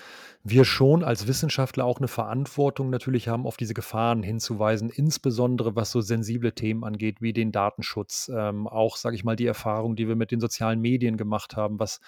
[0.44, 5.92] wir schon als Wissenschaftler auch eine Verantwortung natürlich haben, auf diese Gefahren hinzuweisen, insbesondere was
[5.92, 8.32] so sensible Themen angeht, wie den Datenschutz.
[8.34, 11.78] Ähm, auch, sage ich mal, die Erfahrung, die wir mit den sozialen Medien gemacht haben,
[11.80, 12.00] was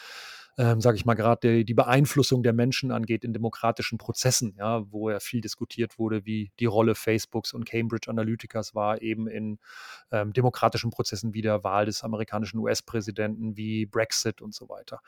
[0.62, 4.84] ähm, sage ich mal, grad die die Beeinflussung der Menschen angeht in demokratischen Prozessen, ja,
[4.92, 9.58] wo ja viel diskutiert wurde, wie die Rolle Facebooks und Cambridge Analyticas war eben in,
[10.12, 15.00] ähm, demokratischen Prozessen wie der Wahl des amerikanischen US-Präsidenten, wie Brexit und so weiter.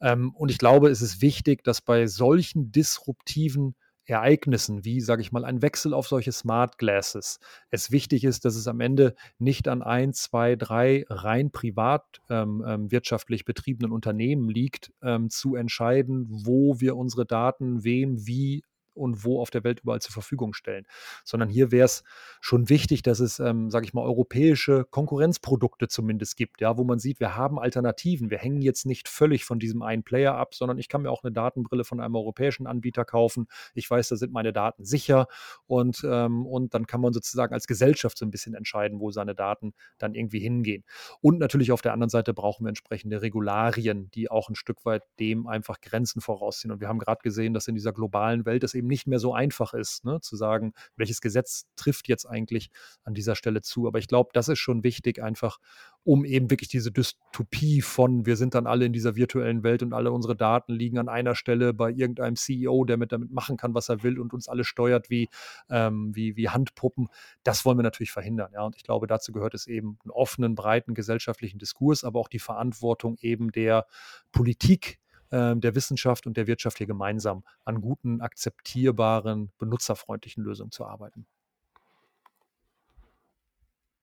[0.00, 3.74] Ähm, und ich glaube, es ist wichtig, dass bei solchen disruptiven
[4.08, 7.40] Ereignissen wie, sage ich mal, ein Wechsel auf solche Smart Glasses,
[7.70, 12.64] es wichtig ist, dass es am Ende nicht an 1, 2, 3 rein privat, ähm,
[12.66, 18.62] ähm, wirtschaftlich betriebenen Unternehmen liegt, ähm, zu entscheiden, wo wir unsere Daten wem, wie
[18.98, 20.86] und wo auf der Welt überall zur Verfügung stellen.
[21.24, 22.04] Sondern hier wäre es
[22.40, 26.98] schon wichtig, dass es, ähm, sage ich mal, europäische Konkurrenzprodukte zumindest gibt, ja, wo man
[26.98, 28.30] sieht, wir haben Alternativen.
[28.30, 31.22] Wir hängen jetzt nicht völlig von diesem einen Player ab, sondern ich kann mir auch
[31.22, 33.46] eine Datenbrille von einem europäischen Anbieter kaufen.
[33.74, 35.28] Ich weiß, da sind meine Daten sicher
[35.66, 39.34] und, ähm, und dann kann man sozusagen als Gesellschaft so ein bisschen entscheiden, wo seine
[39.34, 40.84] Daten dann irgendwie hingehen.
[41.20, 45.02] Und natürlich auf der anderen Seite brauchen wir entsprechende Regularien, die auch ein Stück weit
[45.20, 46.72] dem einfach Grenzen vorausziehen.
[46.72, 49.34] Und wir haben gerade gesehen, dass in dieser globalen Welt es eben nicht mehr so
[49.34, 52.70] einfach ist, ne, zu sagen, welches Gesetz trifft jetzt eigentlich
[53.04, 53.86] an dieser Stelle zu.
[53.86, 55.58] Aber ich glaube, das ist schon wichtig, einfach
[56.04, 59.92] um eben wirklich diese Dystopie von, wir sind dann alle in dieser virtuellen Welt und
[59.92, 63.74] alle unsere Daten liegen an einer Stelle bei irgendeinem CEO, der mit damit machen kann,
[63.74, 65.28] was er will und uns alle steuert wie,
[65.68, 67.08] ähm, wie, wie Handpuppen.
[67.42, 68.50] Das wollen wir natürlich verhindern.
[68.54, 68.62] Ja?
[68.62, 72.38] Und ich glaube, dazu gehört es eben einen offenen, breiten gesellschaftlichen Diskurs, aber auch die
[72.38, 73.86] Verantwortung eben der
[74.32, 74.98] Politik,
[75.30, 81.26] ähm, der Wissenschaft und der Wirtschaft hier gemeinsam an guten, akzeptierbaren, benutzerfreundlichen Lösungen zu arbeiten.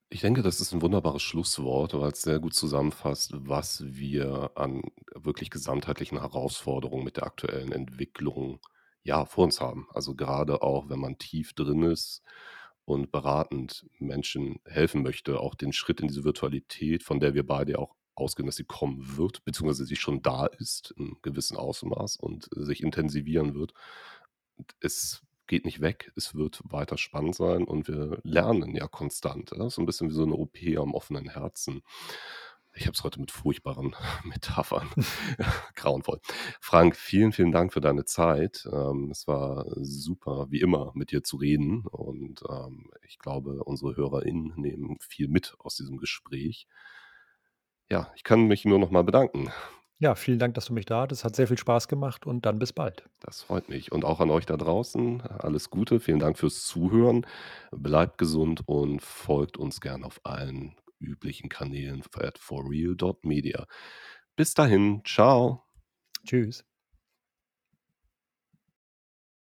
[0.09, 4.81] Ich denke, das ist ein wunderbares Schlusswort, weil es sehr gut zusammenfasst, was wir an
[5.13, 8.59] wirklich gesamtheitlichen Herausforderungen mit der aktuellen Entwicklung,
[9.03, 9.87] ja, vor uns haben.
[9.93, 12.21] Also, gerade auch, wenn man tief drin ist
[12.85, 17.79] und beratend Menschen helfen möchte, auch den Schritt in diese Virtualität, von der wir beide
[17.79, 22.49] auch ausgehen, dass sie kommen wird, beziehungsweise sie schon da ist in gewissem Ausmaß und
[22.51, 23.73] sich intensivieren wird.
[24.79, 29.51] Es geht nicht weg, es wird weiter spannend sein und wir lernen ja konstant.
[29.55, 29.69] Ja?
[29.69, 31.81] So ein bisschen wie so eine OP am offenen Herzen.
[32.77, 34.89] Ich habe es heute mit furchtbaren Metaphern.
[35.75, 36.19] Grauenvoll.
[36.59, 38.67] Frank, vielen, vielen Dank für deine Zeit.
[38.71, 41.85] Ähm, es war super, wie immer, mit dir zu reden.
[41.87, 46.67] Und ähm, ich glaube, unsere HörerInnen nehmen viel mit aus diesem Gespräch.
[47.91, 49.51] Ja, ich kann mich nur noch mal bedanken.
[49.97, 51.23] Ja, vielen Dank, dass du mich da hattest.
[51.23, 53.07] Hat sehr viel Spaß gemacht und dann bis bald.
[53.21, 53.91] Das freut mich.
[53.91, 55.99] Und auch an euch da draußen alles Gute.
[55.99, 57.25] Vielen Dank fürs Zuhören.
[57.71, 63.65] Bleibt gesund und folgt uns gern auf allen üblichen Kanälen at forreal.media.
[64.35, 65.63] Bis dahin, ciao.
[66.25, 66.65] Tschüss.